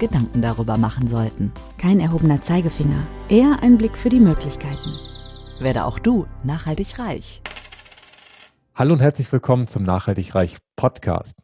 Gedanken 0.00 0.42
darüber 0.42 0.76
machen 0.76 1.06
sollten. 1.06 1.52
Kein 1.78 2.00
erhobener 2.00 2.42
Zeigefinger, 2.42 3.06
eher 3.28 3.62
ein 3.62 3.78
Blick 3.78 3.96
für 3.96 4.08
die 4.08 4.18
Möglichkeiten. 4.18 4.96
Werde 5.60 5.84
auch 5.84 6.00
du 6.00 6.26
nachhaltig 6.42 6.98
reich. 6.98 7.42
Hallo 8.74 8.94
und 8.94 9.00
herzlich 9.00 9.30
willkommen 9.30 9.68
zum 9.68 9.84
Nachhaltig 9.84 10.34
Reich 10.34 10.56
Podcast. 10.74 11.38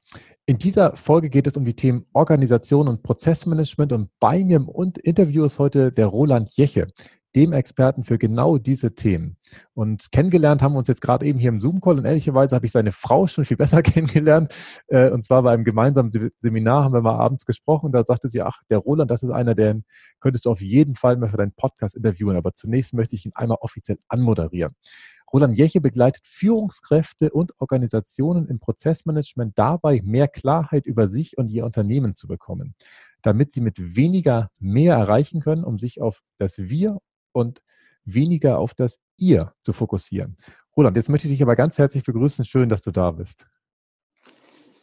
In 0.47 0.59
dieser 0.59 0.97
Folge 0.97 1.29
geht 1.29 1.47
es 1.47 1.57
um 1.57 1.65
die 1.65 1.77
Themen 1.77 2.07
Organisation 2.15 2.89
und 2.89 3.03
Prozessmanagement 3.03 3.93
und 3.93 4.11
bei 4.19 4.43
mir 4.43 4.57
im 4.57 4.71
Interview 5.03 5.45
ist 5.45 5.59
heute 5.59 5.93
der 5.93 6.07
Roland 6.07 6.49
Jeche 6.57 6.87
dem 7.37 7.53
Experten 7.53 8.03
für 8.03 8.19
genau 8.19 8.57
diese 8.57 8.95
Themen. 8.95 9.37
Und 9.75 10.11
kennengelernt 10.11 10.63
haben 10.63 10.73
wir 10.73 10.79
uns 10.79 10.89
jetzt 10.89 11.03
gerade 11.03 11.27
eben 11.27 11.39
hier 11.39 11.51
im 11.51 11.61
Zoom-Call 11.61 11.99
und 11.99 12.07
ehrlicherweise 12.07 12.57
habe 12.57 12.65
ich 12.65 12.73
seine 12.73 12.93
Frau 12.93 13.27
schon 13.27 13.45
viel 13.45 13.59
besser 13.59 13.83
kennengelernt. 13.83 14.53
Äh, 14.89 15.11
und 15.11 15.23
zwar 15.23 15.43
bei 15.43 15.53
einem 15.53 15.65
gemeinsamen 15.65 16.11
Seminar 16.41 16.83
haben 16.83 16.95
wir 16.95 17.03
mal 17.03 17.19
abends 17.19 17.45
gesprochen. 17.45 17.93
Da 17.93 18.05
sagte 18.05 18.31
sie, 18.31 18.41
ach, 18.41 18.63
der 18.71 18.79
Roland, 18.79 19.11
das 19.11 19.23
ist 19.23 19.31
einer, 19.31 19.55
den 19.55 19.85
könntest 20.19 20.47
du 20.47 20.51
auf 20.51 20.63
jeden 20.63 20.95
Fall 20.95 21.17
mal 21.19 21.29
für 21.29 21.37
deinen 21.37 21.53
Podcast 21.53 21.95
interviewen. 21.95 22.37
Aber 22.37 22.55
zunächst 22.55 22.95
möchte 22.95 23.15
ich 23.15 23.27
ihn 23.27 23.33
einmal 23.35 23.59
offiziell 23.61 23.99
anmoderieren. 24.09 24.73
Roland 25.33 25.59
Jeche 25.59 25.81
begleitet 25.81 26.25
Führungskräfte 26.25 27.31
und 27.31 27.53
Organisationen 27.59 28.47
im 28.49 28.61
Prozessmanagement 28.61 29.59
dabei, 29.59 30.01
mehr 30.05 30.29
Klarheit 30.29 30.87
über 30.87 31.09
sich 31.09 31.37
und 31.37 31.49
ihr 31.49 31.67
Unternehmen 31.67 32.15
zu 32.15 32.29
bekommen, 32.29 32.75
damit 33.23 33.53
sie 33.53 33.61
mit 33.61 33.97
weniger 33.97 34.51
mehr 34.59 34.95
erreichen 34.95 35.41
können, 35.41 35.65
um 35.65 35.79
sich 35.79 36.01
auf 36.01 36.23
das 36.39 36.59
Wir 36.59 36.99
und 37.37 37.63
weniger 38.05 38.59
auf 38.59 38.75
das 38.75 38.99
Ihr 39.19 39.53
zu 39.63 39.73
fokussieren. 39.73 40.37
Roland, 40.77 40.97
jetzt 40.97 41.09
möchte 41.09 41.29
ich 41.29 41.35
dich 41.35 41.43
aber 41.43 41.57
ganz 41.57 41.79
herzlich 41.79 42.03
begrüßen. 42.03 42.45
Schön, 42.45 42.69
dass 42.69 42.83
du 42.83 42.91
da 42.91 43.11
bist. 43.11 43.47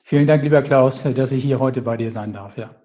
Vielen 0.03 0.27
Dank, 0.27 0.43
lieber 0.43 0.61
Klaus, 0.61 1.03
dass 1.03 1.31
ich 1.31 1.43
hier 1.43 1.59
heute 1.59 1.81
bei 1.81 1.97
dir 1.97 2.11
sein 2.11 2.33
darf. 2.33 2.57
Ja. 2.57 2.75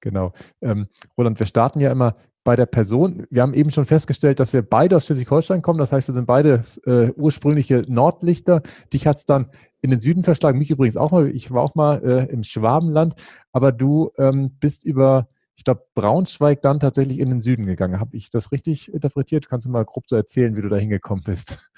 Genau. 0.00 0.32
Ähm, 0.60 0.88
Roland, 1.16 1.38
wir 1.38 1.46
starten 1.46 1.80
ja 1.80 1.92
immer 1.92 2.16
bei 2.44 2.56
der 2.56 2.66
Person. 2.66 3.26
Wir 3.30 3.42
haben 3.42 3.54
eben 3.54 3.72
schon 3.72 3.86
festgestellt, 3.86 4.40
dass 4.40 4.52
wir 4.52 4.62
beide 4.62 4.96
aus 4.96 5.06
Schleswig-Holstein 5.06 5.62
kommen. 5.62 5.78
Das 5.78 5.92
heißt, 5.92 6.08
wir 6.08 6.14
sind 6.14 6.26
beide 6.26 6.62
äh, 6.86 7.10
ursprüngliche 7.16 7.84
Nordlichter. 7.88 8.62
Dich 8.92 9.06
hat 9.06 9.18
es 9.18 9.24
dann 9.24 9.50
in 9.82 9.90
den 9.90 10.00
Süden 10.00 10.24
verschlagen. 10.24 10.58
Mich 10.58 10.70
übrigens 10.70 10.96
auch 10.96 11.10
mal. 11.10 11.28
Ich 11.30 11.50
war 11.50 11.62
auch 11.62 11.74
mal 11.74 12.02
äh, 12.02 12.32
im 12.32 12.44
Schwabenland. 12.44 13.14
Aber 13.52 13.72
du 13.72 14.10
ähm, 14.16 14.52
bist 14.60 14.84
über 14.84 15.28
ich 15.56 15.64
glaube, 15.64 15.82
Braunschweig 15.94 16.60
dann 16.62 16.78
tatsächlich 16.78 17.18
in 17.18 17.30
den 17.30 17.40
Süden 17.40 17.66
gegangen. 17.66 17.98
Habe 17.98 18.16
ich 18.16 18.30
das 18.30 18.52
richtig 18.52 18.92
interpretiert? 18.92 19.48
Kannst 19.48 19.66
du 19.66 19.70
mal 19.70 19.84
grob 19.84 20.04
so 20.06 20.14
erzählen, 20.14 20.56
wie 20.56 20.62
du 20.62 20.68
da 20.68 20.76
hingekommen 20.76 21.24
bist? 21.24 21.70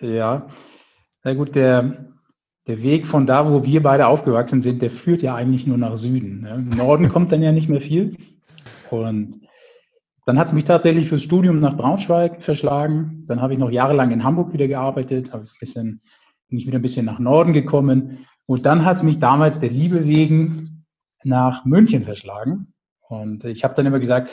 Ja, 0.00 0.46
na 1.24 1.34
gut, 1.34 1.56
der, 1.56 2.12
der 2.68 2.82
Weg 2.82 3.06
von 3.06 3.26
da, 3.26 3.50
wo 3.50 3.64
wir 3.64 3.82
beide 3.82 4.06
aufgewachsen 4.06 4.62
sind, 4.62 4.80
der 4.80 4.90
führt 4.90 5.22
ja 5.22 5.34
eigentlich 5.34 5.66
nur 5.66 5.76
nach 5.76 5.96
Süden. 5.96 6.42
Ne? 6.42 6.54
Im 6.54 6.70
Norden 6.70 7.08
kommt 7.12 7.32
dann 7.32 7.42
ja 7.42 7.50
nicht 7.50 7.68
mehr 7.68 7.80
viel. 7.80 8.16
Und 8.90 9.40
dann 10.24 10.38
hat 10.38 10.48
es 10.48 10.52
mich 10.52 10.64
tatsächlich 10.64 11.08
fürs 11.08 11.22
Studium 11.22 11.58
nach 11.58 11.76
Braunschweig 11.76 12.42
verschlagen. 12.42 13.24
Dann 13.26 13.40
habe 13.40 13.54
ich 13.54 13.58
noch 13.58 13.70
jahrelang 13.70 14.12
in 14.12 14.22
Hamburg 14.22 14.52
wieder 14.52 14.68
gearbeitet, 14.68 15.32
habe 15.32 15.44
ein 15.44 15.50
bisschen, 15.58 16.00
bin 16.48 16.58
ich 16.58 16.66
wieder 16.66 16.78
ein 16.78 16.82
bisschen 16.82 17.06
nach 17.06 17.18
Norden 17.18 17.52
gekommen. 17.52 18.26
Und 18.46 18.66
dann 18.66 18.84
hat 18.84 18.98
es 18.98 19.02
mich 19.02 19.18
damals 19.18 19.58
der 19.58 19.70
Liebe 19.70 20.04
wegen 20.06 20.84
nach 21.24 21.64
München 21.64 22.04
verschlagen. 22.04 22.72
Und 23.08 23.44
ich 23.44 23.64
habe 23.64 23.74
dann 23.74 23.86
immer 23.86 24.00
gesagt, 24.00 24.30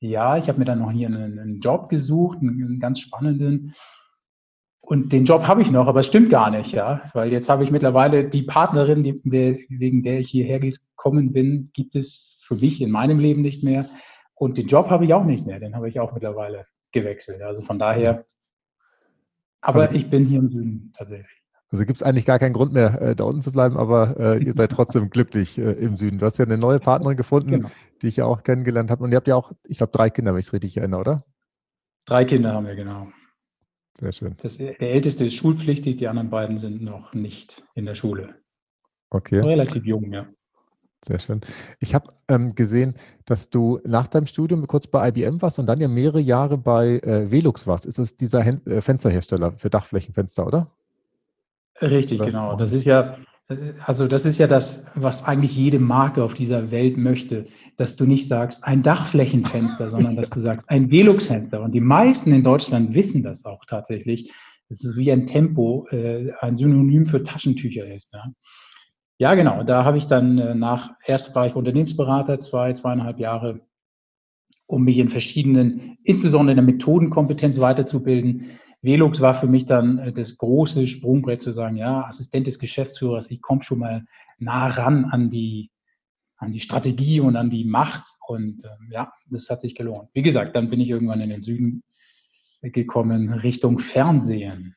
ja, 0.00 0.36
ich 0.36 0.48
habe 0.48 0.58
mir 0.58 0.64
dann 0.64 0.80
noch 0.80 0.90
hier 0.90 1.08
einen, 1.08 1.38
einen 1.38 1.60
Job 1.60 1.88
gesucht, 1.88 2.38
einen, 2.40 2.62
einen, 2.62 2.80
ganz 2.80 3.00
spannenden. 3.00 3.74
Und 4.80 5.12
den 5.12 5.24
Job 5.24 5.46
habe 5.46 5.62
ich 5.62 5.70
noch, 5.70 5.86
aber 5.86 6.00
es 6.00 6.06
stimmt 6.06 6.30
gar 6.30 6.50
nicht, 6.50 6.72
ja, 6.72 7.02
weil 7.14 7.30
jetzt 7.30 7.48
habe 7.48 7.62
ich 7.62 7.70
mittlerweile 7.70 8.28
die 8.28 8.42
Partnerin, 8.42 9.04
die, 9.04 9.22
wegen 9.24 10.02
der 10.02 10.18
ich 10.18 10.28
hierher 10.28 10.58
gekommen 10.58 11.32
bin, 11.32 11.70
gibt 11.72 11.94
es 11.94 12.40
für 12.44 12.56
mich 12.56 12.80
in 12.80 12.90
meinem 12.90 13.20
Leben 13.20 13.42
nicht 13.42 13.62
mehr. 13.62 13.88
Und 14.34 14.58
den 14.58 14.66
Job 14.66 14.90
habe 14.90 15.04
ich 15.04 15.14
auch 15.14 15.24
nicht 15.24 15.46
mehr, 15.46 15.60
den 15.60 15.76
habe 15.76 15.88
ich 15.88 16.00
auch 16.00 16.12
mittlerweile 16.12 16.66
gewechselt. 16.90 17.42
Also 17.42 17.62
von 17.62 17.78
daher, 17.78 18.26
aber 19.60 19.82
also, 19.82 19.94
ich 19.94 20.10
bin 20.10 20.26
hier 20.26 20.40
im 20.40 20.50
Süden 20.50 20.92
tatsächlich. 20.96 21.41
Also 21.72 21.86
gibt 21.86 21.96
es 21.96 22.02
eigentlich 22.02 22.26
gar 22.26 22.38
keinen 22.38 22.52
Grund 22.52 22.74
mehr, 22.74 23.00
äh, 23.00 23.16
da 23.16 23.24
unten 23.24 23.40
zu 23.40 23.50
bleiben, 23.50 23.78
aber 23.78 24.16
äh, 24.20 24.44
ihr 24.44 24.52
seid 24.52 24.70
trotzdem 24.72 25.08
glücklich 25.08 25.58
äh, 25.58 25.72
im 25.72 25.96
Süden. 25.96 26.18
Du 26.18 26.26
hast 26.26 26.38
ja 26.38 26.44
eine 26.44 26.58
neue 26.58 26.78
Partnerin 26.78 27.16
gefunden, 27.16 27.50
genau. 27.50 27.70
die 28.02 28.08
ich 28.08 28.16
ja 28.16 28.26
auch 28.26 28.42
kennengelernt 28.42 28.90
habe. 28.90 29.02
Und 29.02 29.10
ihr 29.10 29.16
habt 29.16 29.26
ja 29.26 29.36
auch, 29.36 29.52
ich 29.66 29.78
glaube, 29.78 29.92
drei 29.92 30.10
Kinder, 30.10 30.32
wenn 30.32 30.40
ich 30.40 30.46
es 30.46 30.52
richtig 30.52 30.76
erinnere, 30.76 31.00
oder? 31.00 31.24
Drei 32.04 32.26
Kinder 32.26 32.52
haben 32.52 32.66
wir, 32.66 32.76
genau. 32.76 33.08
Sehr 33.98 34.12
schön. 34.12 34.36
Das, 34.40 34.58
der 34.58 34.80
älteste 34.80 35.24
ist 35.24 35.34
schulpflichtig, 35.34 35.96
die 35.96 36.08
anderen 36.08 36.28
beiden 36.28 36.58
sind 36.58 36.82
noch 36.82 37.14
nicht 37.14 37.62
in 37.74 37.86
der 37.86 37.94
Schule. 37.94 38.34
Okay. 39.08 39.40
Relativ 39.40 39.84
jung, 39.86 40.12
ja. 40.12 40.26
Sehr 41.04 41.18
schön. 41.18 41.40
Ich 41.80 41.94
habe 41.94 42.08
ähm, 42.28 42.54
gesehen, 42.54 42.94
dass 43.24 43.50
du 43.50 43.80
nach 43.84 44.06
deinem 44.06 44.26
Studium 44.26 44.66
kurz 44.66 44.86
bei 44.86 45.08
IBM 45.08 45.40
warst 45.40 45.58
und 45.58 45.66
dann 45.66 45.80
ja 45.80 45.88
mehrere 45.88 46.20
Jahre 46.20 46.58
bei 46.58 46.98
äh, 46.98 47.30
Velux 47.30 47.66
warst. 47.66 47.86
Ist 47.86 47.98
das 47.98 48.16
dieser 48.16 48.40
Hen 48.42 48.64
äh, 48.66 48.80
Fensterhersteller 48.80 49.52
für 49.52 49.68
Dachflächenfenster, 49.68 50.46
oder? 50.46 50.70
Richtig, 51.80 52.20
genau. 52.20 52.56
Das 52.56 52.72
ist 52.72 52.84
ja, 52.84 53.16
also 53.84 54.06
das 54.06 54.24
ist 54.24 54.38
ja 54.38 54.46
das, 54.46 54.86
was 54.94 55.24
eigentlich 55.24 55.56
jede 55.56 55.78
Marke 55.78 56.22
auf 56.22 56.34
dieser 56.34 56.70
Welt 56.70 56.96
möchte, 56.96 57.46
dass 57.76 57.96
du 57.96 58.04
nicht 58.04 58.28
sagst 58.28 58.64
ein 58.64 58.82
Dachflächenfenster, 58.82 59.90
sondern 59.90 60.16
dass 60.16 60.30
du 60.30 60.40
sagst 60.40 60.68
ein 60.68 60.90
Velux-Fenster. 60.90 61.62
Und 61.62 61.72
die 61.72 61.80
meisten 61.80 62.32
in 62.32 62.44
Deutschland 62.44 62.94
wissen 62.94 63.22
das 63.22 63.44
auch 63.44 63.64
tatsächlich. 63.66 64.32
Das 64.68 64.84
ist 64.84 64.96
wie 64.96 65.12
ein 65.12 65.26
Tempo, 65.26 65.86
äh, 65.90 66.32
ein 66.40 66.56
Synonym 66.56 67.06
für 67.06 67.22
Taschentücher 67.22 67.86
ist. 67.86 68.12
Ja, 68.12 68.24
ja 69.18 69.34
genau. 69.34 69.64
Da 69.64 69.84
habe 69.84 69.98
ich 69.98 70.06
dann 70.06 70.38
äh, 70.38 70.54
nach, 70.54 70.94
erst 71.06 71.34
war 71.34 71.46
ich 71.46 71.54
Unternehmensberater, 71.54 72.40
zwei, 72.40 72.72
zweieinhalb 72.72 73.18
Jahre, 73.18 73.60
um 74.66 74.84
mich 74.84 74.98
in 74.98 75.10
verschiedenen, 75.10 75.98
insbesondere 76.04 76.52
in 76.52 76.64
der 76.64 76.74
Methodenkompetenz 76.74 77.60
weiterzubilden 77.60 78.58
Velux 78.82 79.20
war 79.20 79.34
für 79.34 79.46
mich 79.46 79.64
dann 79.64 79.98
äh, 79.98 80.12
das 80.12 80.36
große 80.36 80.86
Sprungbrett 80.88 81.40
zu 81.40 81.52
sagen, 81.52 81.76
ja, 81.76 82.04
Assistent 82.04 82.46
des 82.46 82.58
Geschäftsführers, 82.58 83.30
ich 83.30 83.40
komme 83.40 83.62
schon 83.62 83.78
mal 83.78 84.04
nah 84.38 84.66
ran 84.66 85.04
an 85.06 85.30
die, 85.30 85.70
an 86.36 86.52
die 86.52 86.60
Strategie 86.60 87.20
und 87.20 87.36
an 87.36 87.48
die 87.48 87.64
Macht. 87.64 88.08
Und 88.26 88.64
ähm, 88.64 88.90
ja, 88.90 89.12
das 89.30 89.48
hat 89.48 89.60
sich 89.60 89.74
gelohnt. 89.74 90.10
Wie 90.12 90.22
gesagt, 90.22 90.56
dann 90.56 90.68
bin 90.68 90.80
ich 90.80 90.90
irgendwann 90.90 91.20
in 91.20 91.30
den 91.30 91.42
Süden 91.42 91.82
gekommen, 92.60 93.32
Richtung 93.32 93.78
Fernsehen. 93.78 94.74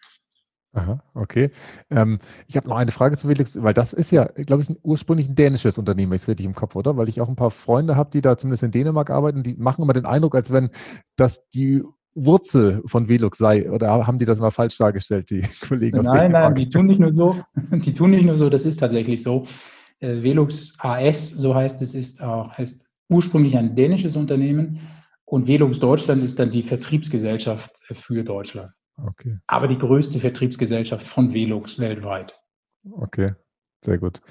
Aha, 0.73 1.01
okay. 1.13 1.51
Ähm, 1.89 2.19
ich 2.47 2.57
habe 2.57 2.67
noch 2.67 2.75
eine 2.75 2.91
Frage 2.91 3.16
zu 3.16 3.29
Velux, 3.29 3.63
weil 3.63 3.73
das 3.73 3.93
ist 3.93 4.11
ja, 4.11 4.25
glaube 4.25 4.63
ich, 4.63 4.69
ein 4.69 4.77
ursprünglich 4.83 5.29
ein 5.29 5.35
dänisches 5.35 5.77
Unternehmen, 5.77 6.11
ist 6.11 6.27
richtig 6.27 6.45
im 6.45 6.53
Kopf, 6.53 6.75
oder? 6.75 6.97
Weil 6.97 7.07
ich 7.07 7.22
auch 7.22 7.29
ein 7.29 7.37
paar 7.37 7.51
Freunde 7.51 7.95
habe, 7.95 8.09
die 8.11 8.22
da 8.22 8.37
zumindest 8.37 8.63
in 8.63 8.72
Dänemark 8.72 9.09
arbeiten, 9.09 9.41
die 9.41 9.53
machen 9.53 9.83
immer 9.83 9.93
den 9.93 10.05
Eindruck, 10.05 10.35
als 10.35 10.51
wenn 10.51 10.69
das 11.16 11.47
die 11.49 11.81
Wurzel 12.16 12.81
von 12.86 13.09
Velux 13.09 13.38
sei? 13.38 13.70
Oder 13.70 14.08
haben 14.08 14.18
die 14.18 14.26
das 14.26 14.40
mal 14.40 14.52
falsch 14.52 14.78
dargestellt, 14.78 15.30
die 15.30 15.42
Kollegen 15.68 16.00
aus 16.00 16.08
Nein, 16.08 16.31
nein, 16.31 16.56
die 16.56 16.70
tun 16.70 16.88
nicht 16.88 17.00
nur 17.00 17.14
so. 17.14 17.44
Die 17.72 17.94
tun 17.94 18.12
nicht 18.12 18.26
nur 18.26 18.38
so, 18.38 18.50
das 18.50 18.64
ist 18.64 18.80
tatsächlich 18.80 19.22
so. 19.22 19.48
Äh, 20.00 20.24
Velux 20.24 20.74
AS, 20.80 21.30
so 21.30 21.53
heißt 21.53 21.81
es, 21.81 21.94
ist 21.94 22.22
auch, 22.22 22.58
heißt 22.58 22.90
ursprünglich 23.09 23.58
ein 23.58 23.76
dänisches 23.76 24.16
Unternehmen 24.16 24.80
und 25.26 25.48
Velux 25.48 25.80
Deutschland 25.80 26.23
ist 26.23 26.40
dann 26.40 26.52
die 26.52 26.64
Vertriebsgesellschaft 26.64 27.78
für 27.91 28.23
Deutschland. 28.23 28.72
Okay. 28.97 29.38
Aber 29.47 29.68
die 29.68 29.78
größte 29.78 30.20
Vertriebsgesellschaft 30.20 31.06
von 31.06 31.34
Velux 31.34 31.79
weltweit. 31.79 32.40
Okay, 32.91 33.34
sehr 33.84 33.97
gut. 33.97 34.22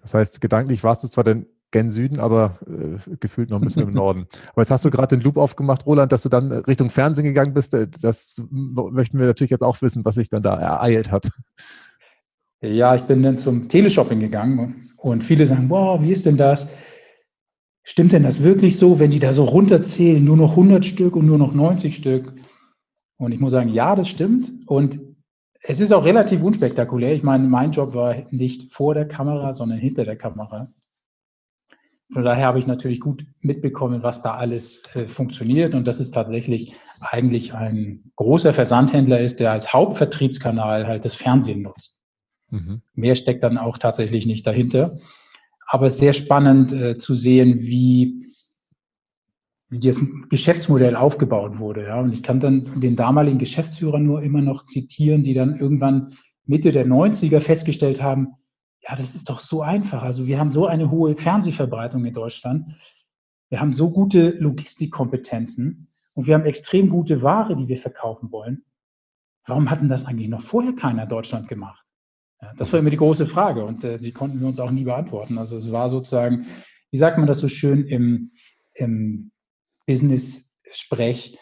Das 0.00 0.14
heißt, 0.14 0.40
gedanklich 0.40 0.82
warst 0.82 1.04
du 1.04 1.08
zwar 1.08 1.24
denn 1.24 1.46
gen 1.70 1.90
Süden, 1.90 2.20
aber 2.20 2.58
äh, 2.66 3.16
gefühlt 3.20 3.50
noch 3.50 3.60
ein 3.60 3.64
bisschen 3.64 3.82
im 3.82 3.92
Norden. 3.92 4.26
Aber 4.52 4.62
jetzt 4.62 4.70
hast 4.70 4.84
du 4.84 4.90
gerade 4.90 5.16
den 5.16 5.22
Loop 5.22 5.36
aufgemacht, 5.36 5.86
Roland, 5.86 6.12
dass 6.12 6.22
du 6.22 6.28
dann 6.28 6.50
Richtung 6.50 6.90
Fernsehen 6.90 7.24
gegangen 7.24 7.54
bist. 7.54 7.74
Äh, 7.74 7.88
das 8.00 8.42
möchten 8.50 9.18
wir 9.18 9.26
natürlich 9.26 9.50
jetzt 9.50 9.62
auch 9.62 9.80
wissen, 9.82 10.04
was 10.04 10.14
sich 10.14 10.28
dann 10.28 10.42
da 10.42 10.58
ereilt 10.58 11.12
hat. 11.12 11.30
Ja, 12.60 12.94
ich 12.94 13.02
bin 13.02 13.22
dann 13.22 13.38
zum 13.38 13.68
Teleshopping 13.68 14.20
gegangen 14.20 14.90
und 14.96 15.22
viele 15.22 15.46
sagen, 15.46 15.70
wow, 15.70 16.00
wie 16.02 16.10
ist 16.10 16.26
denn 16.26 16.36
das? 16.36 16.68
Stimmt 17.84 18.12
denn 18.12 18.22
das 18.22 18.42
wirklich 18.42 18.76
so, 18.76 18.98
wenn 18.98 19.10
die 19.10 19.20
da 19.20 19.32
so 19.32 19.44
runterzählen, 19.44 20.22
nur 20.22 20.36
noch 20.36 20.50
100 20.50 20.84
Stück 20.84 21.16
und 21.16 21.26
nur 21.26 21.38
noch 21.38 21.54
90 21.54 21.96
Stück? 21.96 22.34
Und 23.16 23.32
ich 23.32 23.40
muss 23.40 23.52
sagen, 23.52 23.68
ja, 23.70 23.94
das 23.94 24.08
stimmt. 24.08 24.52
Und 24.66 25.00
es 25.62 25.80
ist 25.80 25.92
auch 25.92 26.04
relativ 26.04 26.42
unspektakulär. 26.42 27.14
Ich 27.14 27.22
meine, 27.22 27.46
mein 27.46 27.72
Job 27.72 27.94
war 27.94 28.14
nicht 28.30 28.72
vor 28.72 28.94
der 28.94 29.06
Kamera, 29.06 29.52
sondern 29.52 29.78
hinter 29.78 30.04
der 30.04 30.16
Kamera. 30.16 30.68
Von 32.10 32.24
daher 32.24 32.46
habe 32.46 32.58
ich 32.58 32.66
natürlich 32.66 33.00
gut 33.00 33.26
mitbekommen, 33.40 34.02
was 34.02 34.22
da 34.22 34.34
alles 34.34 34.82
äh, 34.94 35.06
funktioniert 35.06 35.74
und 35.74 35.86
dass 35.86 36.00
es 36.00 36.10
tatsächlich 36.10 36.74
eigentlich 37.00 37.52
ein 37.52 38.10
großer 38.16 38.54
Versandhändler 38.54 39.20
ist, 39.20 39.40
der 39.40 39.52
als 39.52 39.72
Hauptvertriebskanal 39.72 40.86
halt 40.86 41.04
das 41.04 41.14
Fernsehen 41.14 41.62
nutzt. 41.62 42.00
Mhm. 42.50 42.80
Mehr 42.94 43.14
steckt 43.14 43.44
dann 43.44 43.58
auch 43.58 43.76
tatsächlich 43.76 44.24
nicht 44.24 44.46
dahinter. 44.46 44.98
Aber 45.66 45.86
es 45.86 45.94
ist 45.94 46.00
sehr 46.00 46.14
spannend 46.14 46.72
äh, 46.72 46.96
zu 46.96 47.14
sehen, 47.14 47.60
wie, 47.60 48.32
wie 49.68 49.80
das 49.80 50.00
Geschäftsmodell 50.30 50.96
aufgebaut 50.96 51.58
wurde. 51.58 51.84
Ja. 51.84 52.00
Und 52.00 52.12
ich 52.12 52.22
kann 52.22 52.40
dann 52.40 52.80
den 52.80 52.96
damaligen 52.96 53.38
Geschäftsführer 53.38 53.98
nur 53.98 54.22
immer 54.22 54.40
noch 54.40 54.64
zitieren, 54.64 55.24
die 55.24 55.34
dann 55.34 55.60
irgendwann 55.60 56.14
Mitte 56.46 56.72
der 56.72 56.86
90er 56.86 57.40
festgestellt 57.40 58.02
haben, 58.02 58.28
ja, 58.82 58.96
das 58.96 59.14
ist 59.14 59.28
doch 59.28 59.40
so 59.40 59.62
einfach. 59.62 60.02
Also 60.02 60.26
wir 60.26 60.38
haben 60.38 60.52
so 60.52 60.66
eine 60.66 60.90
hohe 60.90 61.16
Fernsehverbreitung 61.16 62.04
in 62.04 62.14
Deutschland. 62.14 62.76
Wir 63.48 63.60
haben 63.60 63.72
so 63.72 63.90
gute 63.90 64.30
Logistikkompetenzen 64.30 65.88
und 66.14 66.26
wir 66.26 66.34
haben 66.34 66.44
extrem 66.46 66.90
gute 66.90 67.22
Ware, 67.22 67.56
die 67.56 67.68
wir 67.68 67.78
verkaufen 67.78 68.30
wollen. 68.30 68.64
Warum 69.46 69.70
hatten 69.70 69.88
das 69.88 70.04
eigentlich 70.04 70.28
noch 70.28 70.42
vorher 70.42 70.74
keiner 70.74 71.04
in 71.04 71.08
Deutschland 71.08 71.48
gemacht? 71.48 71.84
Das 72.56 72.72
war 72.72 72.78
immer 72.78 72.90
die 72.90 72.96
große 72.96 73.26
Frage 73.26 73.64
und 73.64 73.82
äh, 73.82 73.98
die 73.98 74.12
konnten 74.12 74.40
wir 74.40 74.46
uns 74.46 74.60
auch 74.60 74.70
nie 74.70 74.84
beantworten. 74.84 75.38
Also 75.38 75.56
es 75.56 75.72
war 75.72 75.88
sozusagen, 75.90 76.46
wie 76.90 76.98
sagt 76.98 77.18
man 77.18 77.26
das 77.26 77.38
so 77.38 77.48
schön 77.48 77.84
im, 77.86 78.32
im 78.74 79.32
Business-Sprech, 79.86 81.36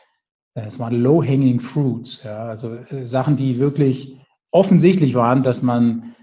äh, 0.54 0.60
es 0.62 0.78
waren 0.78 0.94
low-hanging 0.94 1.60
fruits, 1.60 2.22
ja, 2.22 2.46
also 2.46 2.74
äh, 2.74 3.06
Sachen, 3.06 3.36
die 3.36 3.58
wirklich 3.58 4.16
offensichtlich 4.50 5.14
waren, 5.14 5.42
dass 5.42 5.60
man 5.60 6.14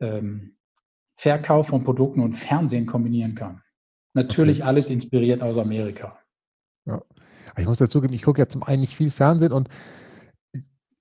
ähm, 0.00 0.56
Verkauf 1.20 1.68
von 1.68 1.84
Produkten 1.84 2.20
und 2.20 2.32
Fernsehen 2.32 2.86
kombinieren 2.86 3.34
kann. 3.34 3.60
Natürlich 4.14 4.60
okay. 4.60 4.68
alles 4.68 4.88
inspiriert 4.88 5.42
aus 5.42 5.58
Amerika. 5.58 6.18
Ja. 6.86 7.02
Ich 7.58 7.66
muss 7.66 7.76
dazugeben, 7.76 8.14
ich 8.14 8.22
gucke 8.22 8.40
ja 8.40 8.48
zum 8.48 8.62
einen 8.62 8.80
nicht 8.80 8.96
viel 8.96 9.10
Fernsehen 9.10 9.52
und 9.52 9.68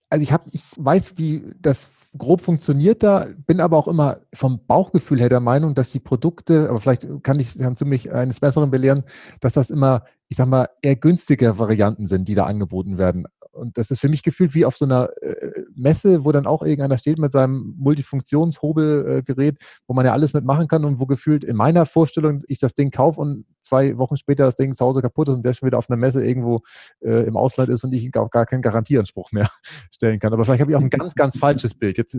also 0.10 0.22
ich 0.22 0.34
habe, 0.34 0.44
ich 0.52 0.64
weiß, 0.76 1.18
wie 1.18 1.54
das 1.60 2.10
grob 2.18 2.42
funktioniert 2.42 3.02
da, 3.02 3.28
bin 3.48 3.62
aber 3.62 3.78
auch 3.78 3.88
immer 3.88 4.20
vom 4.34 4.66
Bauchgefühl 4.66 5.22
her 5.22 5.30
der 5.30 5.40
Meinung, 5.40 5.74
dass 5.74 5.92
die 5.92 6.00
Produkte, 6.02 6.68
aber 6.70 6.82
vielleicht 6.82 7.08
kann 7.24 7.40
ich, 7.40 7.58
kannst 7.58 7.82
du 7.82 7.86
mich 7.86 8.12
eines 8.12 8.42
Besseren 8.42 8.72
belehren, 8.72 9.04
dass 9.40 9.54
das 9.54 9.70
immer, 9.70 10.04
ich 10.28 10.36
sag 10.36 10.48
mal, 10.48 10.68
eher 10.82 10.98
günstige 10.98 11.60
Varianten 11.60 12.08
sind, 12.08 12.28
die 12.28 12.36
da 12.36 12.46
angeboten 12.46 12.98
werden. 12.98 13.26
Und 13.52 13.78
das 13.78 13.92
ist 13.92 14.00
für 14.00 14.10
mich 14.10 14.24
gefühlt 14.24 14.54
wie 14.54 14.66
auf 14.66 14.78
so 14.78 14.86
einer 14.86 15.10
äh, 15.22 15.64
Messe, 15.76 16.24
wo 16.24 16.32
dann 16.32 16.46
auch 16.46 16.62
irgendeiner 16.62 16.98
steht 16.98 17.20
mit 17.20 17.32
seinem 17.32 17.76
Multifunktionshobelgerät, 17.78 19.58
wo 19.88 19.94
man 19.94 20.06
ja 20.06 20.14
alles 20.14 20.34
mitmachen 20.34 20.68
kann 20.68 20.86
und 20.86 21.00
wo 21.00 21.06
gefühlt 21.06 21.44
in 21.44 21.56
meiner 21.56 21.86
Vorstellung 21.86 22.44
ich 22.48 22.60
das 22.60 22.76
Ding 22.76 22.92
kaufe 22.92 23.20
und 23.20 23.46
zwei 23.62 23.98
Wochen 23.98 24.18
später 24.18 24.46
das 24.46 24.56
Ding 24.56 24.76
zu 24.76 24.86
Hause 24.86 25.02
kaputt 25.02 25.30
ist 25.30 25.36
und 25.36 25.46
der 25.46 25.54
schon 25.54 25.68
wieder 25.68 25.78
auf 25.78 25.90
einer 25.90 25.98
Messe 25.98 26.24
irgendwo 26.24 26.62
äh, 27.02 27.26
im 27.26 27.38
Ausland 27.38 27.70
ist 27.70 27.84
und 27.84 27.94
ich 27.94 28.16
auch 28.16 28.30
gar 28.30 28.46
keinen 28.46 28.62
Garantieanspruch 28.62 29.32
mehr 29.32 29.50
stellen 29.92 30.20
kann. 30.20 30.34
Aber 30.34 30.44
vielleicht 30.44 30.62
habe 30.62 30.72
ich 30.72 30.78
auch 30.78 30.82
ein 30.82 30.90
ganz, 30.90 31.16
ganz 31.16 31.38
falsches 31.38 31.76
Bild. 31.76 31.98
Jetzt, 31.98 32.18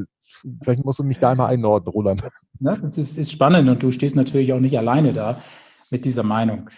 vielleicht 0.63 0.85
musst 0.85 0.99
du 0.99 1.05
mich 1.05 1.19
da 1.19 1.31
einmal 1.31 1.51
einordnen, 1.51 1.93
Roland. 1.93 2.23
Ja, 2.61 2.77
das 2.77 2.99
ist, 2.99 3.19
ist 3.19 3.33
spannend 3.33 3.69
und 3.69 3.83
du 3.83 3.93
stehst 3.93 4.17
natürlich 4.17 4.53
auch 4.53 4.61
nicht 4.61 4.77
alleine 4.79 5.13
da 5.13 5.41
mit 5.91 6.05
dieser 6.05 6.23
Meinung. 6.23 6.69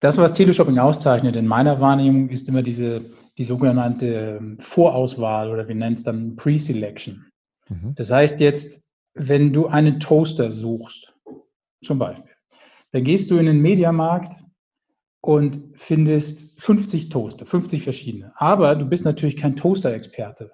Das, 0.00 0.16
was 0.16 0.32
Teleshopping 0.32 0.78
auszeichnet, 0.78 1.36
in 1.36 1.46
meiner 1.46 1.80
Wahrnehmung, 1.80 2.30
ist 2.30 2.48
immer 2.48 2.62
diese, 2.62 3.02
die 3.36 3.44
sogenannte 3.44 4.38
ähm, 4.40 4.58
Vorauswahl 4.58 5.50
oder 5.50 5.68
wir 5.68 5.74
nennen 5.74 5.94
es 5.94 6.02
dann 6.02 6.36
Pre-Selection. 6.36 7.26
Mhm. 7.68 7.94
Das 7.94 8.10
heißt 8.10 8.40
jetzt, 8.40 8.82
wenn 9.14 9.52
du 9.52 9.66
einen 9.66 10.00
Toaster 10.00 10.50
suchst, 10.50 11.14
zum 11.82 11.98
Beispiel, 11.98 12.32
dann 12.92 13.04
gehst 13.04 13.30
du 13.30 13.36
in 13.36 13.46
den 13.46 13.60
Mediamarkt 13.60 14.42
und 15.20 15.60
findest 15.74 16.60
50 16.60 17.10
Toaster, 17.10 17.44
50 17.44 17.82
verschiedene. 17.82 18.32
Aber 18.36 18.74
du 18.76 18.86
bist 18.86 19.04
natürlich 19.04 19.36
kein 19.36 19.56
Toaster-Experte. 19.56 20.50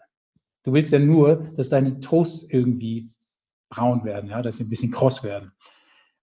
Du 0.65 0.73
willst 0.73 0.91
ja 0.91 0.99
nur, 0.99 1.53
dass 1.57 1.69
deine 1.69 2.01
Toasts 2.01 2.43
irgendwie 2.49 3.11
braun 3.71 4.05
werden, 4.05 4.31
ja, 4.31 4.43
dass 4.43 4.57
sie 4.57 4.65
ein 4.65 4.69
bisschen 4.69 4.91
kross 4.91 5.23
werden. 5.23 5.53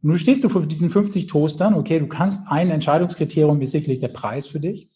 Nun 0.06 0.18
stehst 0.18 0.44
du 0.44 0.50
vor 0.50 0.66
diesen 0.66 0.90
50 0.90 1.28
Toastern, 1.28 1.74
okay, 1.76 1.98
du 1.98 2.08
kannst 2.08 2.42
ein 2.50 2.70
Entscheidungskriterium 2.70 3.62
ist 3.62 3.72
sicherlich 3.72 4.02
der 4.02 4.10
Preis 4.10 4.46
für 4.46 4.60
dich. 4.60 4.90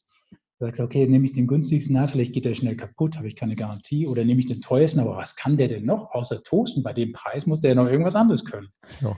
Du 0.59 0.65
sagst, 0.65 0.81
okay, 0.81 1.07
nehme 1.07 1.23
ich 1.23 1.31
den 1.31 1.47
günstigsten, 1.47 1.95
na, 1.95 2.07
vielleicht 2.07 2.33
geht 2.33 2.43
der 2.43 2.55
schnell 2.55 2.75
kaputt, 2.75 3.15
habe 3.15 3.27
ich 3.27 3.37
keine 3.37 3.55
Garantie, 3.55 4.05
oder 4.05 4.25
nehme 4.25 4.41
ich 4.41 4.47
den 4.47 4.59
teuersten, 4.59 4.99
aber 4.99 5.15
was 5.15 5.37
kann 5.37 5.55
der 5.55 5.69
denn 5.69 5.85
noch 5.85 6.11
außer 6.11 6.43
Toasten? 6.43 6.83
Bei 6.83 6.91
dem 6.91 7.13
Preis 7.13 7.45
muss 7.45 7.61
der 7.61 7.69
ja 7.69 7.75
noch 7.75 7.89
irgendwas 7.89 8.15
anderes 8.15 8.43
können. 8.43 8.67
Ja. 8.99 9.15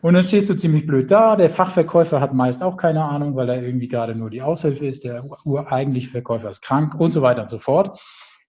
Und 0.00 0.14
dann 0.14 0.24
stehst 0.24 0.48
du 0.48 0.54
ziemlich 0.56 0.86
blöd 0.86 1.10
da. 1.10 1.36
Der 1.36 1.50
Fachverkäufer 1.50 2.22
hat 2.22 2.32
meist 2.32 2.62
auch 2.62 2.78
keine 2.78 3.04
Ahnung, 3.04 3.36
weil 3.36 3.50
er 3.50 3.62
irgendwie 3.62 3.88
gerade 3.88 4.14
nur 4.14 4.30
die 4.30 4.40
Aushilfe 4.40 4.86
ist. 4.86 5.04
Der 5.04 5.22
ureigentliche 5.44 6.08
Verkäufer 6.08 6.48
ist 6.48 6.62
krank 6.62 6.94
und 6.98 7.12
so 7.12 7.20
weiter 7.20 7.42
und 7.42 7.50
so 7.50 7.58
fort. 7.58 8.00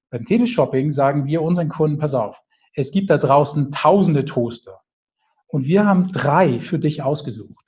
Beim 0.09 0.23
Teleshopping 0.23 0.94
sagen 0.94 1.25
wir 1.25 1.41
unseren 1.41 1.68
Kunden, 1.68 1.97
pass 1.97 2.13
auf, 2.13 2.41
es 2.75 2.91
gibt 2.91 3.09
da 3.09 3.18
draußen 3.18 3.71
tausende 3.71 4.23
Toaster. 4.23 4.81
Und 5.51 5.65
wir 5.65 5.86
haben 5.86 6.12
drei 6.12 6.59
für 6.59 6.80
dich 6.80 7.03
ausgesucht. 7.03 7.65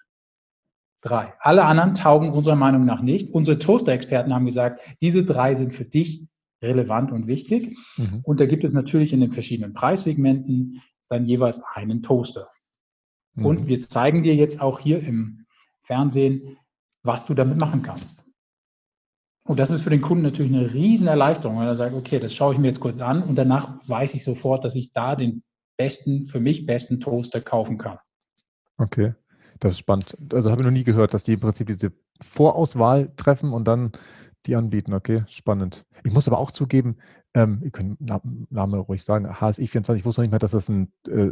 Drei. 1.01 1.33
Alle 1.39 1.65
anderen 1.65 1.93
taugen 1.93 2.31
unserer 2.31 2.55
Meinung 2.55 2.85
nach 2.85 3.01
nicht. 3.01 3.33
Unsere 3.33 3.59
Toaster-Experten 3.59 4.33
haben 4.33 4.45
gesagt, 4.45 4.81
diese 5.01 5.25
drei 5.25 5.53
sind 5.55 5.73
für 5.73 5.83
dich 5.83 6.25
relevant 6.61 7.11
und 7.11 7.27
wichtig. 7.27 7.77
Mhm. 7.97 8.21
Und 8.23 8.39
da 8.39 8.45
gibt 8.45 8.63
es 8.63 8.71
natürlich 8.71 9.11
in 9.11 9.19
den 9.19 9.33
verschiedenen 9.33 9.73
Preissegmenten 9.73 10.81
dann 11.09 11.25
jeweils 11.25 11.61
einen 11.73 12.01
Toaster. 12.03 12.47
Mhm. 13.35 13.45
Und 13.45 13.67
wir 13.67 13.81
zeigen 13.81 14.23
dir 14.23 14.33
jetzt 14.33 14.61
auch 14.61 14.79
hier 14.79 15.01
im 15.03 15.45
Fernsehen, 15.81 16.57
was 17.03 17.25
du 17.25 17.33
damit 17.33 17.59
machen 17.59 17.83
kannst. 17.83 18.23
Und 19.45 19.59
das 19.59 19.71
ist 19.71 19.81
für 19.81 19.89
den 19.89 20.01
Kunden 20.01 20.23
natürlich 20.23 20.53
eine 20.53 20.73
riesen 20.73 21.07
Erleichterung, 21.07 21.57
weil 21.57 21.67
er 21.67 21.75
sagt, 21.75 21.93
okay, 21.93 22.17
das 22.17 22.33
schaue 22.33 22.53
ich 22.53 22.59
mir 22.61 22.67
jetzt 22.67 22.79
kurz 22.79 22.99
an 22.99 23.23
und 23.23 23.35
danach 23.35 23.77
weiß 23.89 24.13
ich 24.13 24.23
sofort, 24.23 24.63
dass 24.63 24.75
ich 24.75 24.93
da 24.93 25.17
den 25.17 25.43
besten, 25.77 26.25
für 26.25 26.39
mich 26.39 26.65
besten 26.65 26.99
Toaster 26.99 27.41
kaufen 27.41 27.77
kann. 27.77 27.99
Okay, 28.77 29.13
das 29.59 29.73
ist 29.73 29.79
spannend. 29.79 30.17
Also 30.33 30.51
habe 30.51 30.61
ich 30.61 30.65
noch 30.65 30.73
nie 30.73 30.83
gehört, 30.83 31.13
dass 31.13 31.23
die 31.23 31.33
im 31.33 31.39
Prinzip 31.39 31.67
diese 31.67 31.91
Vorauswahl 32.21 33.11
treffen 33.15 33.53
und 33.53 33.65
dann 33.65 33.91
die 34.45 34.55
anbieten. 34.55 34.93
Okay, 34.93 35.23
spannend. 35.27 35.85
Ich 36.03 36.11
muss 36.11 36.27
aber 36.27 36.39
auch 36.39 36.51
zugeben, 36.51 36.97
ähm, 37.35 37.59
ihr 37.63 37.71
könnt 37.71 37.99
Name 38.51 38.77
ruhig 38.77 39.03
sagen, 39.03 39.27
HSI24, 39.27 39.95
ich 39.95 40.05
wusste 40.05 40.21
noch 40.21 40.25
nicht 40.25 40.31
mehr, 40.31 40.39
dass 40.39 40.51
das 40.51 40.69
ein, 40.69 40.91
äh, 41.07 41.29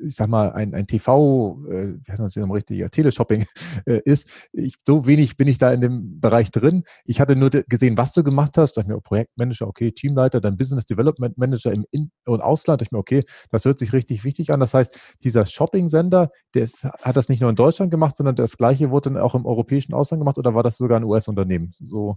ich 0.00 0.16
sag 0.16 0.28
mal, 0.28 0.52
ein, 0.52 0.74
ein 0.74 0.86
TV, 0.86 1.58
äh, 1.68 1.94
wie 2.02 2.10
heißt 2.10 2.20
das 2.20 2.34
denn 2.34 2.50
richtiger, 2.50 2.88
Teleshopping 2.88 3.44
äh, 3.86 4.00
ist. 4.04 4.28
Ich, 4.52 4.76
so 4.86 5.06
wenig 5.06 5.36
bin 5.36 5.48
ich 5.48 5.58
da 5.58 5.70
in 5.70 5.82
dem 5.82 6.20
Bereich 6.20 6.50
drin. 6.50 6.84
Ich 7.04 7.20
hatte 7.20 7.36
nur 7.36 7.50
gesehen, 7.50 7.98
was 7.98 8.12
du 8.12 8.24
gemacht 8.24 8.56
hast. 8.56 8.76
Da 8.76 8.80
ich 8.80 8.86
mir, 8.86 8.96
oh, 8.96 9.00
Projektmanager, 9.00 9.66
okay, 9.68 9.92
Teamleiter, 9.92 10.40
dann 10.40 10.56
Business 10.56 10.86
Development 10.86 11.36
Manager 11.36 11.72
im 11.72 11.84
In- 11.90 12.10
und 12.24 12.40
Ausland. 12.40 12.80
Da 12.80 12.84
ich 12.84 12.92
mir, 12.92 12.98
okay, 12.98 13.22
das 13.50 13.66
hört 13.66 13.78
sich 13.78 13.92
richtig 13.92 14.24
wichtig 14.24 14.52
an. 14.52 14.60
Das 14.60 14.72
heißt, 14.72 15.16
dieser 15.22 15.44
Shopping-Sender, 15.44 16.30
der 16.54 16.62
ist, 16.62 16.84
hat 16.84 17.16
das 17.16 17.28
nicht 17.28 17.40
nur 17.40 17.50
in 17.50 17.56
Deutschland 17.56 17.90
gemacht, 17.90 18.16
sondern 18.16 18.36
das 18.36 18.56
Gleiche 18.56 18.90
wurde 18.90 19.10
dann 19.10 19.20
auch 19.20 19.34
im 19.34 19.44
europäischen 19.44 19.92
Ausland 19.92 20.20
gemacht 20.20 20.38
oder 20.38 20.54
war 20.54 20.62
das 20.62 20.78
sogar 20.78 20.98
ein 20.98 21.04
US-Unternehmen? 21.04 21.72
So 21.72 22.16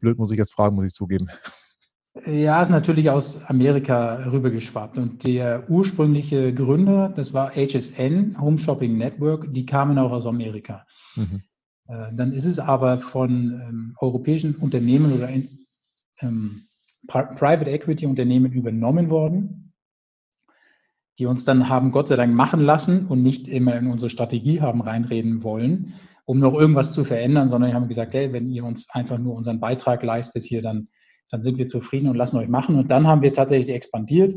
blöd 0.00 0.18
muss 0.18 0.30
ich 0.30 0.38
jetzt 0.38 0.52
fragen, 0.52 0.76
muss 0.76 0.86
ich 0.86 0.92
zugeben. 0.92 1.28
Ja, 2.26 2.62
ist 2.62 2.70
natürlich 2.70 3.10
aus 3.10 3.44
Amerika 3.44 4.30
rübergeschwappt. 4.30 4.98
Und 4.98 5.24
der 5.24 5.68
ursprüngliche 5.70 6.52
Gründer, 6.54 7.10
das 7.10 7.32
war 7.32 7.54
HSN, 7.54 8.40
Home 8.40 8.58
Shopping 8.58 8.96
Network, 8.96 9.52
die 9.52 9.66
kamen 9.66 9.98
auch 9.98 10.10
aus 10.10 10.26
Amerika. 10.26 10.86
Mhm. 11.16 11.42
Äh, 11.88 12.12
dann 12.14 12.32
ist 12.32 12.44
es 12.44 12.58
aber 12.58 12.98
von 12.98 13.60
ähm, 13.68 13.96
europäischen 14.00 14.54
Unternehmen 14.56 15.12
oder 15.12 15.28
in, 15.28 15.48
ähm, 16.20 16.62
Private 17.06 17.70
Equity 17.70 18.06
Unternehmen 18.06 18.52
übernommen 18.52 19.08
worden, 19.08 19.72
die 21.18 21.26
uns 21.26 21.44
dann 21.44 21.68
haben 21.68 21.90
Gott 21.90 22.08
sei 22.08 22.16
Dank 22.16 22.34
machen 22.34 22.60
lassen 22.60 23.06
und 23.06 23.22
nicht 23.22 23.48
immer 23.48 23.76
in 23.76 23.86
unsere 23.86 24.10
Strategie 24.10 24.60
haben 24.60 24.82
reinreden 24.82 25.42
wollen, 25.42 25.94
um 26.26 26.38
noch 26.38 26.52
irgendwas 26.52 26.92
zu 26.92 27.04
verändern, 27.04 27.48
sondern 27.48 27.70
die 27.70 27.76
haben 27.76 27.88
gesagt, 27.88 28.14
hey, 28.14 28.32
wenn 28.32 28.50
ihr 28.50 28.64
uns 28.64 28.90
einfach 28.90 29.18
nur 29.18 29.34
unseren 29.34 29.60
Beitrag 29.60 30.02
leistet 30.02 30.44
hier, 30.44 30.60
dann 30.60 30.88
dann 31.30 31.42
sind 31.42 31.58
wir 31.58 31.66
zufrieden 31.66 32.08
und 32.08 32.16
lassen 32.16 32.36
euch 32.36 32.48
machen. 32.48 32.76
Und 32.76 32.90
dann 32.90 33.06
haben 33.06 33.22
wir 33.22 33.32
tatsächlich 33.32 33.74
expandiert, 33.74 34.34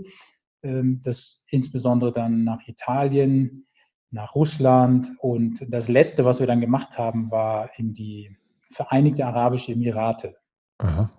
ähm, 0.63 1.01
das 1.03 1.45
insbesondere 1.49 2.11
dann 2.11 2.43
nach 2.43 2.67
Italien, 2.67 3.65
nach 4.09 4.35
Russland. 4.35 5.11
Und 5.19 5.65
das 5.69 5.87
Letzte, 5.87 6.25
was 6.25 6.39
wir 6.39 6.47
dann 6.47 6.61
gemacht 6.61 6.97
haben, 6.97 7.31
war 7.31 7.69
in 7.77 7.93
die 7.93 8.35
Vereinigte 8.71 9.25
Arabische 9.25 9.73
Emirate. 9.73 10.35
Aha. 10.77 11.11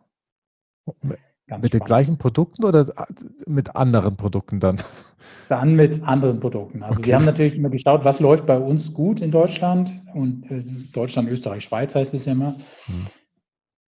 Ganz 1.46 1.64
mit 1.64 1.70
spannend. 1.70 1.74
den 1.74 1.86
gleichen 1.86 2.18
Produkten 2.18 2.64
oder 2.64 2.86
mit 3.46 3.76
anderen 3.76 4.16
Produkten 4.16 4.60
dann? 4.60 4.80
Dann 5.48 5.76
mit 5.76 6.02
anderen 6.02 6.40
Produkten. 6.40 6.82
Also 6.82 6.98
okay. 6.98 7.08
wir 7.08 7.14
haben 7.16 7.24
natürlich 7.24 7.56
immer 7.56 7.68
geschaut, 7.68 8.04
was 8.04 8.20
läuft 8.20 8.46
bei 8.46 8.58
uns 8.58 8.94
gut 8.94 9.20
in 9.20 9.30
Deutschland 9.30 9.92
und 10.14 10.50
äh, 10.50 10.64
Deutschland, 10.92 11.28
Österreich, 11.28 11.64
Schweiz 11.64 11.94
heißt 11.94 12.14
es 12.14 12.24
ja 12.24 12.32
immer. 12.32 12.54
Hm. 12.86 13.06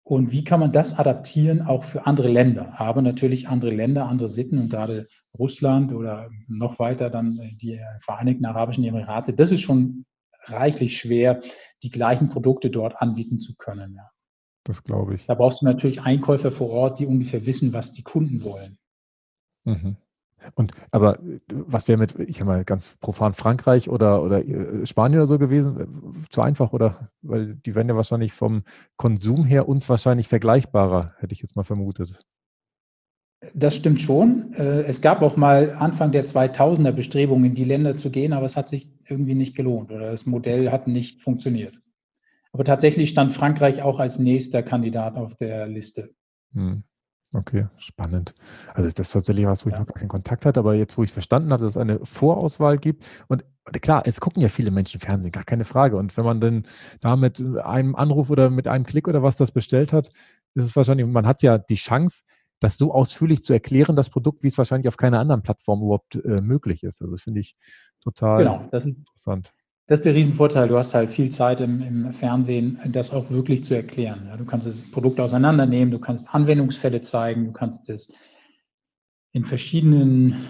Und 0.04 0.32
wie 0.32 0.42
kann 0.42 0.60
man 0.60 0.72
das 0.72 0.98
adaptieren 0.98 1.62
auch 1.62 1.84
für 1.84 2.06
andere 2.06 2.28
Länder? 2.28 2.80
Aber 2.80 3.02
natürlich 3.02 3.48
andere 3.48 3.70
Länder, 3.70 4.06
andere 4.06 4.28
Sitten 4.28 4.58
und 4.58 4.68
gerade 4.68 5.06
Russland 5.38 5.92
oder 5.92 6.28
noch 6.48 6.78
weiter 6.78 7.08
dann 7.08 7.38
die 7.60 7.80
Vereinigten 8.00 8.44
Arabischen 8.44 8.84
Emirate. 8.84 9.32
Das 9.32 9.52
ist 9.52 9.60
schon 9.60 10.04
reichlich 10.44 10.98
schwer, 10.98 11.40
die 11.82 11.90
gleichen 11.90 12.30
Produkte 12.30 12.70
dort 12.70 13.00
anbieten 13.00 13.38
zu 13.38 13.54
können. 13.54 13.94
Ja. 13.94 14.10
Das 14.64 14.82
glaube 14.82 15.14
ich. 15.14 15.26
Da 15.26 15.34
brauchst 15.34 15.62
du 15.62 15.66
natürlich 15.66 16.02
Einkäufer 16.02 16.50
vor 16.50 16.70
Ort, 16.70 16.98
die 16.98 17.06
ungefähr 17.06 17.46
wissen, 17.46 17.72
was 17.72 17.92
die 17.92 18.02
Kunden 18.02 18.42
wollen. 18.42 18.78
Mhm. 19.64 19.96
Und 20.54 20.72
aber 20.90 21.18
was 21.52 21.88
wäre 21.88 21.98
mit, 21.98 22.18
ich 22.18 22.38
sag 22.38 22.46
mal, 22.46 22.64
ganz 22.64 22.96
profan 23.00 23.34
Frankreich 23.34 23.88
oder, 23.88 24.22
oder 24.22 24.44
äh, 24.46 24.86
Spanien 24.86 25.20
oder 25.20 25.26
so 25.26 25.38
gewesen? 25.38 26.24
Zu 26.30 26.42
einfach 26.42 26.72
oder? 26.72 27.10
Weil 27.22 27.54
die 27.54 27.74
wären 27.74 27.88
ja 27.88 27.96
wahrscheinlich 27.96 28.32
vom 28.32 28.62
Konsum 28.96 29.44
her 29.44 29.68
uns 29.68 29.88
wahrscheinlich 29.88 30.28
vergleichbarer, 30.28 31.14
hätte 31.18 31.32
ich 31.32 31.42
jetzt 31.42 31.56
mal 31.56 31.64
vermutet. 31.64 32.18
Das 33.54 33.74
stimmt 33.74 34.00
schon. 34.00 34.54
Äh, 34.54 34.82
es 34.82 35.00
gab 35.00 35.22
auch 35.22 35.36
mal 35.36 35.72
Anfang 35.72 36.12
der 36.12 36.24
2000er 36.24 36.92
Bestrebungen, 36.92 37.46
in 37.46 37.54
die 37.54 37.64
Länder 37.64 37.96
zu 37.96 38.10
gehen, 38.10 38.32
aber 38.32 38.46
es 38.46 38.56
hat 38.56 38.68
sich 38.68 38.88
irgendwie 39.06 39.34
nicht 39.34 39.56
gelohnt 39.56 39.90
oder 39.90 40.10
das 40.10 40.26
Modell 40.26 40.70
hat 40.70 40.86
nicht 40.86 41.22
funktioniert. 41.22 41.74
Aber 42.52 42.64
tatsächlich 42.64 43.10
stand 43.10 43.32
Frankreich 43.32 43.82
auch 43.82 43.98
als 43.98 44.18
nächster 44.18 44.62
Kandidat 44.62 45.16
auf 45.16 45.34
der 45.34 45.66
Liste. 45.66 46.10
Hm. 46.54 46.84
Okay, 47.34 47.66
spannend. 47.78 48.34
Also 48.74 48.90
das 48.90 49.06
ist 49.06 49.12
tatsächlich 49.12 49.46
was, 49.46 49.64
wo 49.64 49.70
ich 49.70 49.74
ja. 49.74 49.80
noch 49.80 49.86
keinen 49.86 50.08
Kontakt 50.08 50.44
hatte, 50.44 50.60
aber 50.60 50.74
jetzt, 50.74 50.98
wo 50.98 51.04
ich 51.04 51.12
verstanden 51.12 51.52
habe, 51.52 51.64
dass 51.64 51.74
es 51.74 51.80
eine 51.80 51.98
Vorauswahl 52.04 52.76
gibt 52.76 53.04
und 53.28 53.44
klar, 53.80 54.02
jetzt 54.06 54.20
gucken 54.20 54.42
ja 54.42 54.48
viele 54.48 54.70
Menschen 54.70 55.00
Fernsehen, 55.00 55.32
gar 55.32 55.44
keine 55.44 55.64
Frage. 55.64 55.96
Und 55.96 56.16
wenn 56.16 56.24
man 56.24 56.40
dann 56.40 56.66
da 57.00 57.16
mit 57.16 57.40
einem 57.64 57.94
Anruf 57.94 58.28
oder 58.28 58.50
mit 58.50 58.68
einem 58.68 58.84
Klick 58.84 59.08
oder 59.08 59.22
was 59.22 59.36
das 59.36 59.52
bestellt 59.52 59.92
hat, 59.92 60.08
ist 60.54 60.64
es 60.64 60.76
wahrscheinlich, 60.76 61.06
man 61.06 61.26
hat 61.26 61.42
ja 61.42 61.58
die 61.58 61.76
Chance, 61.76 62.24
das 62.60 62.78
so 62.78 62.92
ausführlich 62.92 63.42
zu 63.42 63.52
erklären, 63.52 63.96
das 63.96 64.10
Produkt, 64.10 64.42
wie 64.42 64.48
es 64.48 64.58
wahrscheinlich 64.58 64.88
auf 64.88 64.96
keiner 64.96 65.18
anderen 65.18 65.42
Plattform 65.42 65.82
überhaupt 65.82 66.16
äh, 66.16 66.40
möglich 66.40 66.82
ist. 66.82 67.00
Also 67.00 67.12
das 67.12 67.22
finde 67.22 67.40
ich 67.40 67.56
total 68.00 68.38
genau, 68.38 68.68
das 68.70 68.84
ist, 68.84 68.96
interessant. 68.98 69.52
Das 69.88 69.98
ist 69.98 70.04
der 70.04 70.14
Riesenvorteil. 70.14 70.68
Du 70.68 70.76
hast 70.76 70.94
halt 70.94 71.10
viel 71.10 71.30
Zeit 71.30 71.60
im, 71.60 71.82
im 71.82 72.12
Fernsehen, 72.12 72.80
das 72.86 73.10
auch 73.10 73.30
wirklich 73.30 73.64
zu 73.64 73.74
erklären. 73.74 74.26
Ja, 74.28 74.36
du 74.36 74.44
kannst 74.44 74.66
das 74.66 74.90
Produkt 74.90 75.18
auseinandernehmen, 75.20 75.90
du 75.90 75.98
kannst 75.98 76.32
Anwendungsfälle 76.32 77.02
zeigen, 77.02 77.46
du 77.46 77.52
kannst 77.52 77.88
es 77.88 78.12
in 79.32 79.44
verschiedenen, 79.44 80.46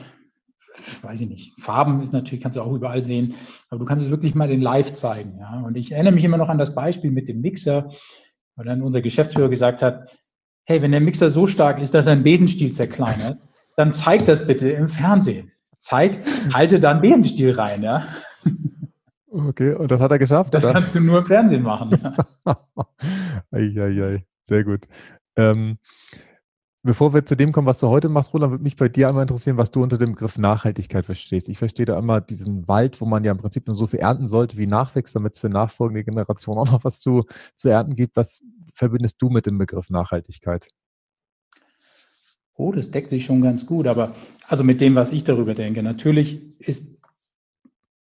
weiß 1.03 1.23
ich 1.23 1.29
nicht, 1.29 1.61
Farben 1.61 2.03
ist 2.03 2.13
natürlich, 2.13 2.43
kannst 2.43 2.59
du 2.59 2.63
auch 2.63 2.73
überall 2.73 3.03
sehen, 3.03 3.35
aber 3.71 3.79
du 3.79 3.85
kannst 3.85 4.05
es 4.05 4.11
wirklich 4.11 4.35
mal 4.35 4.51
in 4.51 4.61
Live 4.61 4.93
zeigen. 4.93 5.39
Ja. 5.39 5.63
Und 5.63 5.77
ich 5.77 5.93
erinnere 5.93 6.15
mich 6.15 6.25
immer 6.25 6.39
noch 6.39 6.49
an 6.49 6.59
das 6.59 6.75
Beispiel 6.75 7.11
mit 7.11 7.29
dem 7.29 7.41
Mixer, 7.41 7.91
weil 8.57 8.67
dann 8.67 8.83
unser 8.83 9.01
Geschäftsführer 9.01 9.49
gesagt 9.49 9.83
hat, 9.83 10.19
hey, 10.65 10.83
wenn 10.83 10.93
der 10.93 11.01
Mixer 11.01 11.31
so 11.31 11.47
stark 11.47 11.81
ist, 11.81 11.95
dass 11.95 12.07
er 12.07 12.13
einen 12.13 12.23
Besenstiel 12.23 12.73
zerkleinert, 12.73 13.39
dann 13.77 13.93
zeig 13.93 14.27
das 14.27 14.47
bitte 14.47 14.69
im 14.71 14.89
Fernsehen. 14.89 15.53
Zeig, 15.79 16.19
halte 16.53 16.79
da 16.79 16.91
einen 16.91 17.01
Besenstiel 17.01 17.53
rein, 17.53 17.83
ja. 17.83 18.07
Okay, 19.33 19.73
und 19.73 19.91
das 19.91 19.99
hat 20.01 20.11
er 20.11 20.19
geschafft? 20.19 20.53
Das 20.53 20.63
oder? 20.63 20.75
kannst 20.75 20.95
du 20.95 21.01
nur 21.01 21.21
im 21.21 21.25
Fernsehen 21.25 21.63
machen. 21.63 21.99
Eieiei, 23.51 24.27
sehr 24.45 24.63
gut. 24.63 24.87
Ähm, 25.37 25.79
bevor 26.83 27.15
wir 27.15 27.25
zu 27.25 27.35
dem 27.35 27.51
kommen, 27.51 27.67
was 27.67 27.81
du 27.81 27.89
heute 27.89 28.11
machst, 28.11 28.35
Roland, 28.35 28.51
würde 28.51 28.63
mich 28.63 28.77
bei 28.77 28.91
dir 28.91 29.09
einmal 29.09 29.23
interessieren, 29.23 29.57
was 29.57 29.71
du 29.71 29.83
unter 29.83 29.97
dem 29.97 30.13
Begriff 30.13 30.37
Nachhaltigkeit 30.37 31.07
verstehst. 31.07 31.49
Ich 31.49 31.57
verstehe 31.57 31.87
da 31.87 31.99
immer 31.99 32.21
diesen 32.21 32.69
Wald, 32.69 33.01
wo 33.01 33.07
man 33.07 33.25
ja 33.25 33.33
im 33.33 33.39
Prinzip 33.39 33.67
nur 33.67 33.75
so 33.75 33.87
viel 33.87 34.01
ernten 34.01 34.29
sollte, 34.29 34.59
wie 34.59 34.67
nachwächst, 34.67 35.17
damit 35.17 35.33
es 35.33 35.41
für 35.41 35.49
nachfolgende 35.49 36.05
Generationen 36.05 36.59
auch 36.59 36.71
noch 36.71 36.85
was 36.85 37.01
zu, 37.01 37.25
zu 37.57 37.71
ernten 37.71 37.97
gibt. 37.97 38.17
Was 38.17 38.43
verbindest 38.75 39.23
du 39.23 39.31
mit 39.31 39.47
dem 39.47 39.57
Begriff 39.57 39.89
Nachhaltigkeit? 39.89 40.69
Oh, 42.55 42.71
das 42.71 42.91
deckt 42.91 43.09
sich 43.09 43.25
schon 43.25 43.41
ganz 43.41 43.65
gut, 43.65 43.87
aber 43.87 44.15
also 44.47 44.63
mit 44.63 44.83
dem, 44.83 44.95
was 44.95 45.11
ich 45.11 45.25
darüber 45.25 45.55
denke. 45.55 45.83
Natürlich 45.83 46.39
ist 46.59 47.02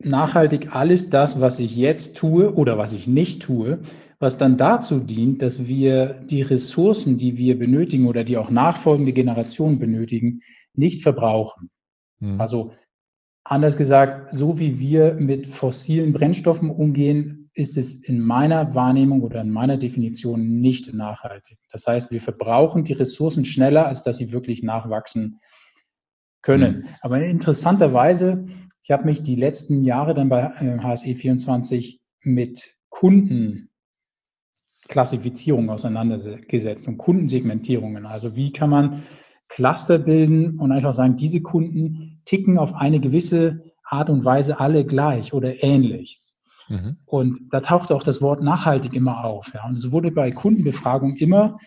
nachhaltig 0.03 0.75
alles 0.75 1.11
das, 1.11 1.41
was 1.41 1.59
ich 1.59 1.77
jetzt 1.77 2.17
tue 2.17 2.55
oder 2.55 2.79
was 2.79 2.93
ich 2.93 3.09
nicht 3.09 3.43
tue, 3.43 3.81
was 4.19 4.39
dann 4.39 4.57
dazu 4.57 5.01
dient, 5.01 5.43
dass 5.43 5.67
wir 5.67 6.21
die 6.25 6.43
Ressourcen, 6.43 7.19
die 7.19 7.37
wir 7.37 7.59
benötigen 7.59 8.07
oder 8.07 8.25
die 8.25 8.37
auch 8.37 8.51
nachfolgende 8.51 9.13
Generationen 9.13 9.79
benötigen, 9.79 10.41
nicht 10.75 11.03
verbrauchen. 11.03 11.71
Hm. 12.21 12.41
Also 12.41 12.73
anders 13.45 13.77
gesagt, 13.77 14.35
so 14.35 14.59
wie 14.59 14.79
wir 14.79 15.15
mit 15.15 15.49
fossilen 15.49 16.13
Brennstoffen 16.13 16.71
umgehen, 16.71 17.51
ist 17.55 17.77
es 17.77 17.95
in 17.95 18.21
meiner 18.21 18.75
Wahrnehmung 18.75 19.23
oder 19.23 19.41
in 19.41 19.51
meiner 19.51 19.79
Definition 19.79 20.61
nicht 20.61 20.95
nachhaltig. 20.95 21.59
Das 21.73 21.87
heißt, 21.87 22.13
wir 22.13 22.21
verbrauchen 22.21 22.85
die 22.85 22.93
Ressourcen 22.93 23.45
schneller, 23.45 23.87
als 23.87 24.05
dass 24.05 24.19
sie 24.19 24.31
wirklich 24.31 24.63
nachwachsen 24.63 25.41
können. 26.41 26.85
Hm. 26.85 26.85
Aber 27.01 27.21
interessanterweise 27.21 28.47
ich 28.89 28.93
habe 28.93 29.05
mich 29.05 29.23
die 29.23 29.37
letzten 29.37 29.85
Jahre 29.85 30.15
dann 30.15 30.31
bei 30.31 30.47
HSE24 30.47 31.99
mit 32.23 32.77
Kundenklassifizierung 32.89 35.69
auseinandergesetzt 35.69 36.89
und 36.89 36.97
Kundensegmentierungen. 36.97 38.07
Also 38.07 38.35
wie 38.35 38.51
kann 38.51 38.71
man 38.71 39.03
Cluster 39.49 39.99
bilden 39.99 40.59
und 40.59 40.73
einfach 40.73 40.95
sagen, 40.95 41.17
diese 41.17 41.43
Kunden 41.43 42.23
ticken 42.25 42.57
auf 42.57 42.73
eine 42.73 42.99
gewisse 42.99 43.63
Art 43.85 44.09
und 44.09 44.25
Weise 44.25 44.59
alle 44.59 44.87
gleich 44.87 45.35
oder 45.35 45.63
ähnlich. 45.63 46.23
Mhm. 46.71 46.97
Und 47.05 47.41
da 47.51 47.61
taucht 47.61 47.93
auch 47.93 48.03
das 48.03 48.23
Wort 48.23 48.43
nachhaltig 48.43 48.95
immer 48.95 49.23
auf. 49.23 49.53
Ja. 49.53 49.69
Und 49.69 49.77
es 49.77 49.93
wurde 49.93 50.13
bei 50.13 50.31
Kundenbefragung 50.31 51.15
immer 51.17 51.59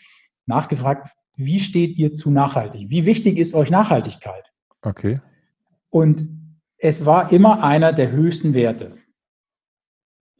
nachgefragt, 0.47 1.09
wie 1.35 1.59
steht 1.59 1.99
ihr 1.99 2.13
zu 2.13 2.31
nachhaltig? 2.31 2.89
Wie 2.89 3.05
wichtig 3.05 3.37
ist 3.37 3.53
euch 3.53 3.69
Nachhaltigkeit? 3.69 4.51
Okay. 4.81 5.21
Und 5.91 6.40
es 6.81 7.05
war 7.05 7.31
immer 7.31 7.63
einer 7.63 7.93
der 7.93 8.11
höchsten 8.11 8.53
Werte. 8.53 8.97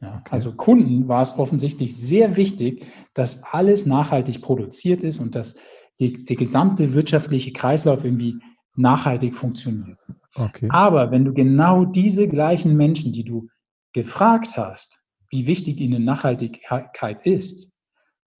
Ja, 0.00 0.18
okay. 0.18 0.30
Also 0.30 0.52
Kunden 0.52 1.06
war 1.06 1.22
es 1.22 1.38
offensichtlich 1.38 1.96
sehr 1.96 2.36
wichtig, 2.36 2.86
dass 3.14 3.42
alles 3.44 3.86
nachhaltig 3.86 4.42
produziert 4.42 5.04
ist 5.04 5.20
und 5.20 5.36
dass 5.36 5.56
die, 6.00 6.24
der 6.24 6.36
gesamte 6.36 6.94
wirtschaftliche 6.94 7.52
Kreislauf 7.52 8.04
irgendwie 8.04 8.40
nachhaltig 8.74 9.36
funktioniert. 9.36 9.98
Okay. 10.34 10.66
Aber 10.70 11.12
wenn 11.12 11.24
du 11.24 11.32
genau 11.32 11.84
diese 11.84 12.26
gleichen 12.26 12.76
Menschen, 12.76 13.12
die 13.12 13.24
du 13.24 13.48
gefragt 13.92 14.56
hast, 14.56 15.00
wie 15.30 15.46
wichtig 15.46 15.80
ihnen 15.80 16.04
Nachhaltigkeit 16.04 17.24
ist, 17.24 17.70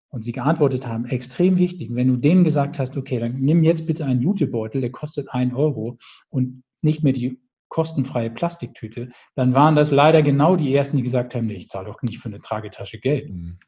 und 0.08 0.22
sie 0.22 0.32
geantwortet 0.32 0.86
haben, 0.86 1.06
extrem 1.06 1.56
wichtig, 1.56 1.94
wenn 1.94 2.08
du 2.08 2.16
denen 2.16 2.44
gesagt 2.44 2.78
hast, 2.78 2.98
okay, 2.98 3.18
dann 3.18 3.40
nimm 3.40 3.64
jetzt 3.64 3.86
bitte 3.86 4.04
einen 4.04 4.20
Jutebeutel, 4.20 4.82
der 4.82 4.92
kostet 4.92 5.30
ein 5.30 5.54
Euro 5.54 5.96
und 6.28 6.64
nicht 6.82 7.02
mehr 7.02 7.14
die 7.14 7.40
kostenfreie 7.72 8.30
Plastiktüte, 8.30 9.08
dann 9.34 9.54
waren 9.54 9.74
das 9.74 9.90
leider 9.90 10.22
genau 10.22 10.56
die 10.56 10.74
ersten, 10.74 10.98
die 10.98 11.02
gesagt 11.02 11.34
haben, 11.34 11.46
nee, 11.46 11.54
ich 11.54 11.70
zahle 11.70 11.86
doch 11.86 12.02
nicht 12.02 12.18
für 12.18 12.28
eine 12.28 12.40
Tragetasche 12.40 12.98
Geld. 12.98 13.30
Mhm. 13.30 13.58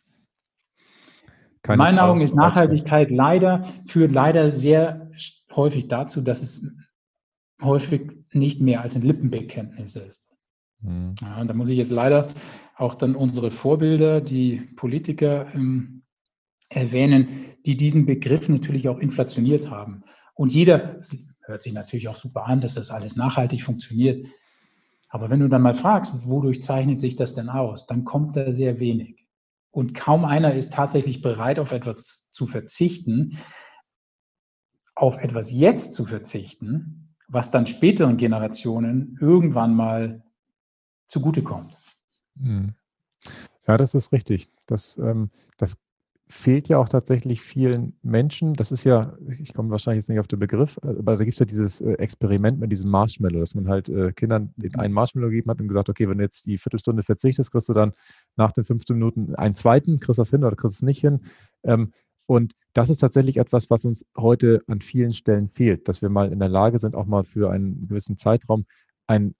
In 1.66 1.78
meinen 1.78 1.98
Augen 1.98 2.20
ist 2.20 2.34
Nachhaltigkeit 2.34 3.10
leider, 3.10 3.64
führt 3.86 4.12
leider 4.12 4.50
sehr 4.50 5.10
häufig 5.56 5.88
dazu, 5.88 6.20
dass 6.20 6.42
es 6.42 6.70
häufig 7.62 8.12
nicht 8.32 8.60
mehr 8.60 8.82
als 8.82 8.94
ein 8.94 9.00
Lippenbekenntnis 9.00 9.96
ist. 9.96 10.30
Mhm. 10.82 11.14
Ja, 11.22 11.40
und 11.40 11.48
da 11.48 11.54
muss 11.54 11.70
ich 11.70 11.78
jetzt 11.78 11.90
leider 11.90 12.28
auch 12.76 12.94
dann 12.94 13.16
unsere 13.16 13.50
Vorbilder, 13.50 14.20
die 14.20 14.68
Politiker 14.76 15.46
ähm, 15.54 16.02
erwähnen, 16.68 17.46
die 17.64 17.78
diesen 17.78 18.04
Begriff 18.04 18.50
natürlich 18.50 18.86
auch 18.90 18.98
inflationiert 18.98 19.70
haben. 19.70 20.02
Und 20.34 20.52
jeder, 20.52 20.98
hört 21.46 21.62
sich 21.62 21.72
natürlich 21.72 22.08
auch 22.08 22.18
super 22.18 22.46
an, 22.46 22.60
dass 22.60 22.74
das 22.74 22.90
alles 22.90 23.16
nachhaltig 23.16 23.62
funktioniert. 23.62 24.26
Aber 25.08 25.30
wenn 25.30 25.40
du 25.40 25.48
dann 25.48 25.62
mal 25.62 25.74
fragst, 25.74 26.12
wodurch 26.26 26.62
zeichnet 26.62 27.00
sich 27.00 27.16
das 27.16 27.34
denn 27.34 27.48
aus, 27.48 27.86
dann 27.86 28.04
kommt 28.04 28.36
da 28.36 28.52
sehr 28.52 28.80
wenig. 28.80 29.28
Und 29.70 29.94
kaum 29.94 30.24
einer 30.24 30.54
ist 30.54 30.72
tatsächlich 30.72 31.22
bereit, 31.22 31.58
auf 31.58 31.72
etwas 31.72 32.30
zu 32.32 32.46
verzichten, 32.46 33.38
auf 34.94 35.18
etwas 35.18 35.50
jetzt 35.50 35.94
zu 35.94 36.06
verzichten, 36.06 37.16
was 37.28 37.50
dann 37.50 37.66
späteren 37.66 38.16
Generationen 38.16 39.18
irgendwann 39.20 39.74
mal 39.74 40.22
zugutekommt. 41.06 41.78
Hm. 42.40 42.74
Ja, 43.66 43.76
das 43.76 43.94
ist 43.94 44.12
richtig. 44.12 44.48
Das, 44.66 44.98
ähm, 44.98 45.30
das 45.56 45.76
fehlt 46.26 46.68
ja 46.68 46.78
auch 46.78 46.88
tatsächlich 46.88 47.42
vielen 47.42 47.98
Menschen. 48.02 48.54
Das 48.54 48.72
ist 48.72 48.84
ja, 48.84 49.14
ich 49.38 49.52
komme 49.52 49.70
wahrscheinlich 49.70 50.02
jetzt 50.02 50.08
nicht 50.08 50.20
auf 50.20 50.26
den 50.26 50.38
Begriff, 50.38 50.78
aber 50.82 51.16
da 51.16 51.24
gibt 51.24 51.34
es 51.34 51.38
ja 51.38 51.44
dieses 51.44 51.80
äh, 51.82 51.92
Experiment 51.94 52.58
mit 52.58 52.72
diesem 52.72 52.90
Marshmallow, 52.90 53.40
dass 53.40 53.54
man 53.54 53.68
halt 53.68 53.90
äh, 53.90 54.12
Kindern 54.12 54.54
den 54.56 54.74
einen 54.76 54.94
Marshmallow 54.94 55.28
gegeben 55.28 55.50
hat 55.50 55.60
und 55.60 55.68
gesagt, 55.68 55.90
okay, 55.90 56.08
wenn 56.08 56.18
du 56.18 56.24
jetzt 56.24 56.46
die 56.46 56.56
Viertelstunde 56.56 57.02
verzichtest, 57.02 57.52
kriegst 57.52 57.68
du 57.68 57.74
dann 57.74 57.92
nach 58.36 58.52
den 58.52 58.64
15 58.64 58.96
Minuten 58.96 59.34
einen 59.34 59.54
zweiten, 59.54 60.00
kriegst 60.00 60.18
du 60.18 60.22
das 60.22 60.30
hin 60.30 60.44
oder 60.44 60.56
kriegst 60.56 60.76
du 60.76 60.78
es 60.78 60.82
nicht 60.82 61.00
hin. 61.00 61.20
Ähm, 61.62 61.92
und 62.26 62.52
das 62.72 62.88
ist 62.88 62.98
tatsächlich 62.98 63.36
etwas, 63.36 63.68
was 63.68 63.84
uns 63.84 64.06
heute 64.16 64.62
an 64.66 64.80
vielen 64.80 65.12
Stellen 65.12 65.50
fehlt, 65.50 65.88
dass 65.88 66.00
wir 66.00 66.08
mal 66.08 66.32
in 66.32 66.38
der 66.38 66.48
Lage 66.48 66.78
sind, 66.78 66.94
auch 66.94 67.06
mal 67.06 67.24
für 67.24 67.50
einen 67.50 67.86
gewissen 67.86 68.16
Zeitraum 68.16 68.64
einen 69.06 69.34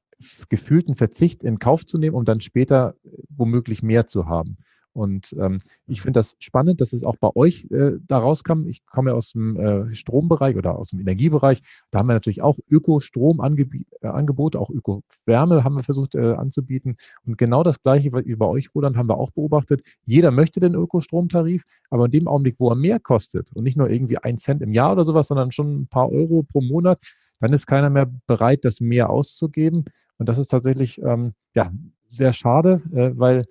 gefühlten 0.51 0.95
Verzicht 0.95 1.43
in 1.43 1.59
Kauf 1.59 1.87
zu 1.87 1.99
nehmen, 1.99 2.15
um 2.15 2.25
dann 2.25 2.41
später 2.41 2.95
womöglich 3.31 3.83
mehr 3.83 4.07
zu 4.07 4.27
haben. 4.27 4.59
Und 4.95 5.35
ähm, 5.41 5.59
ich 5.87 6.01
finde 6.01 6.21
das 6.21 6.37
spannend, 6.39 6.81
dass 6.81 6.93
es 6.93 7.03
auch 7.03 7.17
bei 7.17 7.29
euch 7.35 7.67
äh, 7.71 7.99
da 8.07 8.19
rauskam. 8.19 8.67
Ich 8.69 8.87
komme 8.87 9.11
ja 9.11 9.17
aus 9.17 9.33
dem 9.33 9.57
äh, 9.59 9.95
Strombereich 9.95 10.57
oder 10.57 10.79
aus 10.79 10.91
dem 10.91 11.01
Energiebereich. 11.01 11.63
Da 11.91 11.99
haben 11.99 12.07
wir 12.07 12.15
natürlich 12.15 12.43
auch 12.43 12.57
Ökostromangebote, 12.71 14.57
äh, 14.57 14.61
auch 14.61 14.71
Ökowärme 14.71 15.65
haben 15.65 15.75
wir 15.75 15.83
versucht 15.83 16.15
äh, 16.15 16.35
anzubieten. 16.35 16.97
Und 17.27 17.37
genau 17.39 17.65
das 17.65 17.83
Gleiche 17.83 18.13
wie 18.13 18.37
bei 18.37 18.47
euch, 18.47 18.73
Roland, 18.75 18.97
haben 18.97 19.09
wir 19.09 19.19
auch 19.19 19.33
beobachtet. 19.33 19.83
Jeder 20.05 20.31
möchte 20.31 20.61
den 20.61 20.75
Ökostromtarif, 20.75 21.65
aber 21.91 22.05
in 22.07 22.13
dem 22.13 22.29
Augenblick, 22.29 22.55
wo 22.59 22.71
er 22.71 22.77
mehr 22.77 23.01
kostet 23.01 23.51
und 23.53 23.65
nicht 23.65 23.77
nur 23.77 23.91
irgendwie 23.91 24.19
ein 24.19 24.39
Cent 24.39 24.63
im 24.63 24.73
Jahr 24.73 24.93
oder 24.93 25.05
sowas, 25.05 25.27
sondern 25.27 25.51
schon 25.51 25.83
ein 25.83 25.87
paar 25.89 26.11
Euro 26.13 26.45
pro 26.45 26.61
Monat, 26.61 27.01
dann 27.41 27.53
ist 27.53 27.67
keiner 27.67 27.91
mehr 27.91 28.11
bereit, 28.29 28.65
das 28.65 28.81
mehr 28.81 29.11
auszugeben. 29.11 29.87
Und 30.19 30.29
das 30.29 30.39
ist 30.39 30.49
tatsächlich 30.49 31.03
ähm, 31.03 31.35
ja, 31.55 31.73
sehr 32.09 32.33
schade, 32.33 32.81
äh, 32.93 33.11
weil 33.15 33.45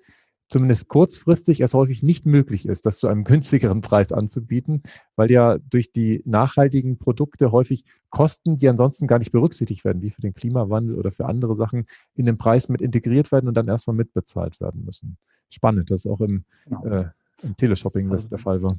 zumindest 0.54 0.86
kurzfristig 0.86 1.62
es 1.62 1.74
häufig 1.74 2.04
nicht 2.04 2.26
möglich 2.26 2.68
ist, 2.68 2.86
das 2.86 3.00
zu 3.00 3.08
einem 3.08 3.24
günstigeren 3.24 3.80
Preis 3.80 4.12
anzubieten, 4.12 4.84
weil 5.16 5.28
ja 5.28 5.58
durch 5.58 5.90
die 5.90 6.22
nachhaltigen 6.26 6.96
Produkte 6.96 7.50
häufig 7.50 7.84
Kosten, 8.08 8.54
die 8.54 8.68
ansonsten 8.68 9.08
gar 9.08 9.18
nicht 9.18 9.32
berücksichtigt 9.32 9.84
werden, 9.84 10.00
wie 10.00 10.12
für 10.12 10.20
den 10.20 10.32
Klimawandel 10.32 10.94
oder 10.94 11.10
für 11.10 11.26
andere 11.26 11.56
Sachen, 11.56 11.86
in 12.14 12.26
den 12.26 12.38
Preis 12.38 12.68
mit 12.68 12.82
integriert 12.82 13.32
werden 13.32 13.48
und 13.48 13.56
dann 13.56 13.66
erstmal 13.66 13.96
mitbezahlt 13.96 14.60
werden 14.60 14.84
müssen. 14.84 15.16
Spannend, 15.50 15.90
dass 15.90 16.06
auch 16.06 16.20
im, 16.20 16.44
genau. 16.66 16.84
äh, 16.84 17.06
im 17.42 17.56
Teleshopping 17.56 18.04
also, 18.04 18.14
das 18.14 18.28
der 18.28 18.38
Fall 18.38 18.62
war. 18.62 18.76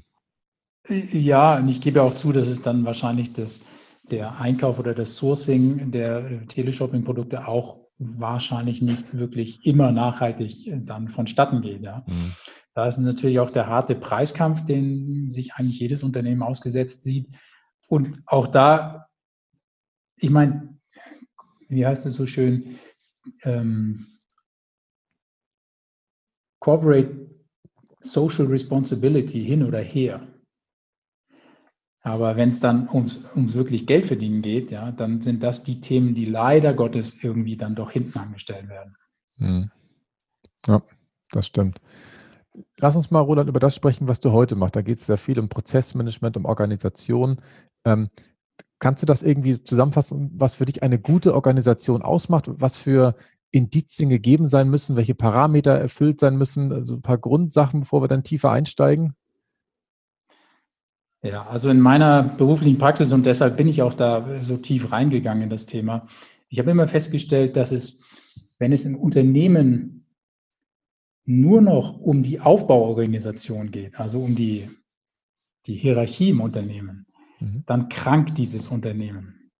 Ja, 0.87 1.57
und 1.57 1.67
ich 1.67 1.81
gebe 1.81 2.03
auch 2.03 2.15
zu, 2.15 2.31
dass 2.31 2.47
es 2.47 2.61
dann 2.61 2.85
wahrscheinlich 2.85 3.33
das, 3.33 3.63
der 4.09 4.39
Einkauf 4.39 4.79
oder 4.79 4.93
das 4.93 5.17
Sourcing 5.17 5.91
der 5.91 6.47
Teleshopping-Produkte 6.47 7.45
auch 7.45 7.84
wahrscheinlich 7.97 8.81
nicht 8.81 9.17
wirklich 9.17 9.65
immer 9.65 9.91
nachhaltig 9.91 10.67
äh, 10.67 10.81
dann 10.81 11.07
vonstatten 11.09 11.61
geht. 11.61 11.81
Ja. 11.81 12.03
Mhm. 12.07 12.33
Da 12.73 12.87
ist 12.87 12.97
natürlich 12.97 13.39
auch 13.39 13.51
der 13.51 13.67
harte 13.67 13.95
Preiskampf, 13.95 14.65
den 14.65 15.31
sich 15.31 15.53
eigentlich 15.53 15.79
jedes 15.79 16.03
Unternehmen 16.03 16.43
ausgesetzt 16.43 17.03
sieht. 17.03 17.27
Und 17.87 18.21
auch 18.25 18.47
da, 18.47 19.07
ich 20.17 20.29
meine, 20.29 20.77
wie 21.69 21.85
heißt 21.85 22.05
es 22.05 22.15
so 22.15 22.25
schön, 22.25 22.79
ähm, 23.43 24.07
Corporate 26.59 27.29
Social 28.01 28.47
Responsibility 28.47 29.43
hin 29.43 29.63
oder 29.63 29.79
her. 29.79 30.27
Aber 32.05 32.35
wenn 32.35 32.49
es 32.49 32.59
dann 32.59 32.87
ums, 32.87 33.19
ums 33.35 33.55
wirklich 33.55 33.87
Geld 33.87 34.05
verdienen 34.05 34.43
geht, 34.43 34.69
ja, 34.69 34.91
dann 34.91 35.21
sind 35.21 35.41
das 35.41 35.63
die 35.63 35.81
Themen, 35.81 36.13
die 36.13 36.25
leider 36.25 36.75
Gottes 36.75 37.17
irgendwie 37.23 37.57
dann 37.57 37.73
doch 37.73 37.89
hinten 37.89 38.19
angestellt 38.19 38.69
werden. 38.69 38.95
Hm. 39.37 39.71
Ja, 40.67 40.83
das 41.31 41.47
stimmt. 41.47 41.81
Lass 42.79 42.95
uns 42.95 43.09
mal, 43.09 43.21
Roland, 43.21 43.49
über 43.49 43.59
das 43.59 43.75
sprechen, 43.75 44.07
was 44.07 44.19
du 44.19 44.31
heute 44.31 44.55
machst. 44.55 44.75
Da 44.75 44.83
geht 44.83 44.99
es 44.99 45.07
sehr 45.07 45.17
viel 45.17 45.39
um 45.39 45.49
Prozessmanagement, 45.49 46.37
um 46.37 46.45
Organisation. 46.45 47.41
Ähm, 47.85 48.09
kannst 48.77 49.01
du 49.01 49.07
das 49.07 49.23
irgendwie 49.23 49.63
zusammenfassen, 49.63 50.29
was 50.35 50.53
für 50.53 50.67
dich 50.67 50.83
eine 50.83 50.99
gute 50.99 51.33
Organisation 51.33 52.03
ausmacht? 52.03 52.45
Was 52.51 52.77
für 52.77 53.15
Indizien 53.49 54.09
gegeben 54.09 54.47
sein 54.47 54.69
müssen? 54.69 54.95
Welche 54.95 55.15
Parameter 55.15 55.73
erfüllt 55.73 56.19
sein 56.19 56.37
müssen? 56.37 56.71
Also 56.71 56.97
ein 56.97 57.01
paar 57.01 57.17
Grundsachen, 57.17 57.79
bevor 57.79 58.03
wir 58.03 58.07
dann 58.07 58.23
tiefer 58.23 58.51
einsteigen? 58.51 59.15
Ja, 61.25 61.47
also 61.47 61.69
in 61.69 61.79
meiner 61.79 62.21
beruflichen 62.21 62.77
Praxis 62.77 63.11
und 63.11 63.25
deshalb 63.25 63.57
bin 63.57 63.67
ich 63.67 63.81
auch 63.81 63.95
da 63.95 64.43
so 64.43 64.57
tief 64.57 64.91
reingegangen 64.91 65.45
in 65.45 65.49
das 65.49 65.65
Thema. 65.65 66.07
Ich 66.49 66.59
habe 66.59 66.69
immer 66.69 66.87
festgestellt, 66.87 67.55
dass 67.55 67.71
es, 67.71 68.03
wenn 68.59 68.71
es 68.71 68.85
im 68.85 68.95
Unternehmen 68.95 70.05
nur 71.25 71.61
noch 71.61 71.99
um 71.99 72.21
die 72.21 72.41
Aufbauorganisation 72.41 73.71
geht, 73.71 73.99
also 73.99 74.19
um 74.19 74.35
die, 74.35 74.69
die 75.65 75.73
Hierarchie 75.73 76.29
im 76.29 76.41
Unternehmen, 76.41 77.07
mhm. 77.39 77.63
dann 77.65 77.89
krankt 77.89 78.37
dieses 78.37 78.67
Unternehmen. 78.67 79.51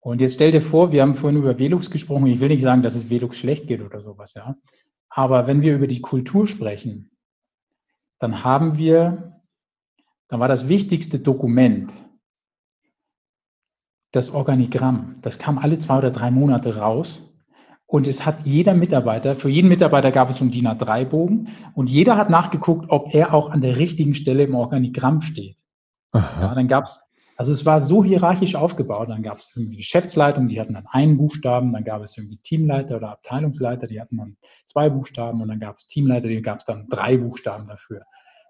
Und 0.00 0.22
jetzt 0.22 0.34
stell 0.34 0.52
dir 0.52 0.62
vor, 0.62 0.90
wir 0.90 1.02
haben 1.02 1.14
vorhin 1.14 1.38
über 1.38 1.58
Velux 1.58 1.90
gesprochen. 1.90 2.26
Ich 2.28 2.40
will 2.40 2.48
nicht 2.48 2.62
sagen, 2.62 2.82
dass 2.82 2.94
es 2.94 3.10
Velux 3.10 3.36
schlecht 3.36 3.66
geht 3.66 3.82
oder 3.82 4.00
sowas, 4.00 4.32
ja. 4.32 4.56
Aber 5.10 5.46
wenn 5.46 5.60
wir 5.60 5.74
über 5.74 5.86
die 5.86 6.00
Kultur 6.00 6.46
sprechen, 6.46 7.10
dann 8.18 8.42
haben 8.42 8.78
wir 8.78 9.41
dann 10.32 10.40
war 10.40 10.48
das 10.48 10.66
wichtigste 10.66 11.18
Dokument 11.18 11.92
das 14.12 14.30
Organigramm. 14.30 15.16
Das 15.20 15.38
kam 15.38 15.58
alle 15.58 15.78
zwei 15.78 15.98
oder 15.98 16.10
drei 16.10 16.30
Monate 16.30 16.78
raus. 16.78 17.28
Und 17.84 18.08
es 18.08 18.24
hat 18.24 18.46
jeder 18.46 18.72
Mitarbeiter, 18.72 19.36
für 19.36 19.50
jeden 19.50 19.68
Mitarbeiter 19.68 20.10
gab 20.10 20.30
es 20.30 20.36
so 20.36 20.44
einen 20.44 20.50
DIN 20.50 20.68
A3-Bogen 20.68 21.48
und 21.74 21.90
jeder 21.90 22.16
hat 22.16 22.30
nachgeguckt, 22.30 22.86
ob 22.88 23.14
er 23.14 23.34
auch 23.34 23.50
an 23.50 23.60
der 23.60 23.76
richtigen 23.76 24.14
Stelle 24.14 24.44
im 24.44 24.54
Organigramm 24.54 25.20
steht. 25.20 25.58
Ja, 26.14 26.54
dann 26.54 26.66
gab 26.66 26.86
es, 26.86 27.10
also 27.36 27.52
es 27.52 27.66
war 27.66 27.80
so 27.80 28.02
hierarchisch 28.02 28.54
aufgebaut, 28.54 29.10
dann 29.10 29.22
gab 29.22 29.36
es 29.36 29.52
irgendwie 29.54 29.76
Geschäftsleitung, 29.76 30.48
die 30.48 30.58
hatten 30.58 30.72
dann 30.72 30.86
einen 30.86 31.18
Buchstaben, 31.18 31.72
dann 31.72 31.84
gab 31.84 32.00
es 32.00 32.16
irgendwie 32.16 32.38
Teamleiter 32.38 32.96
oder 32.96 33.10
Abteilungsleiter, 33.10 33.86
die 33.86 34.00
hatten 34.00 34.16
dann 34.16 34.38
zwei 34.64 34.88
Buchstaben 34.88 35.42
und 35.42 35.48
dann 35.48 35.60
gab 35.60 35.76
es 35.76 35.86
Teamleiter, 35.86 36.28
die 36.28 36.40
gab 36.40 36.60
es 36.60 36.64
dann 36.64 36.88
drei 36.88 37.18
Buchstaben 37.18 37.68
dafür. 37.68 38.00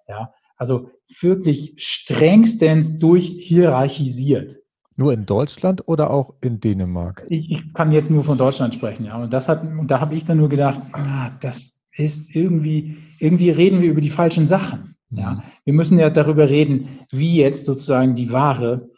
Ja, 0.07 0.33
also 0.57 0.91
wirklich 1.21 1.75
strengstens 1.77 2.99
durchhierarchisiert. 2.99 4.57
Nur 4.97 5.13
in 5.13 5.27
Deutschland 5.27 5.89
oder 5.89 6.11
auch 6.11 6.35
in 6.43 6.61
Dänemark? 6.61 7.27
Ich, 7.29 7.51
ich, 7.51 7.75
kann 7.75 7.93
jetzt 7.93 8.11
nur 8.11 8.25
von 8.25 8.39
Deutschland 8.39 8.75
sprechen, 8.75 9.07
ja. 9.07 9.21
Und 9.23 9.33
das 9.33 9.49
hat, 9.49 9.63
und 9.63 9.91
da 9.91 10.01
habe 10.01 10.15
ich 10.15 10.25
dann 10.25 10.39
nur 10.39 10.49
gedacht, 10.49 10.81
ah, 10.93 11.31
das 11.41 11.81
ist 11.97 12.35
irgendwie, 12.35 12.99
irgendwie 13.19 13.51
reden 13.51 13.83
wir 13.83 13.91
über 13.91 14.01
die 14.01 14.11
falschen 14.11 14.47
Sachen. 14.47 14.97
Ja. 15.11 15.35
Mhm. 15.35 15.43
Wir 15.65 15.75
müssen 15.75 15.99
ja 15.99 16.11
darüber 16.11 16.49
reden, 16.49 17.01
wie 17.11 17.37
jetzt 17.37 17.65
sozusagen 17.65 18.15
die 18.15 18.33
Ware 18.33 18.91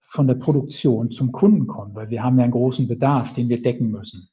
von 0.00 0.26
der 0.26 0.34
Produktion 0.34 1.10
zum 1.10 1.32
Kunden 1.32 1.66
kommt, 1.66 1.94
weil 1.94 2.10
wir 2.10 2.22
haben 2.22 2.38
ja 2.38 2.44
einen 2.44 2.52
großen 2.52 2.88
Bedarf, 2.88 3.32
den 3.34 3.48
wir 3.48 3.60
decken 3.60 3.90
müssen. 3.90 4.28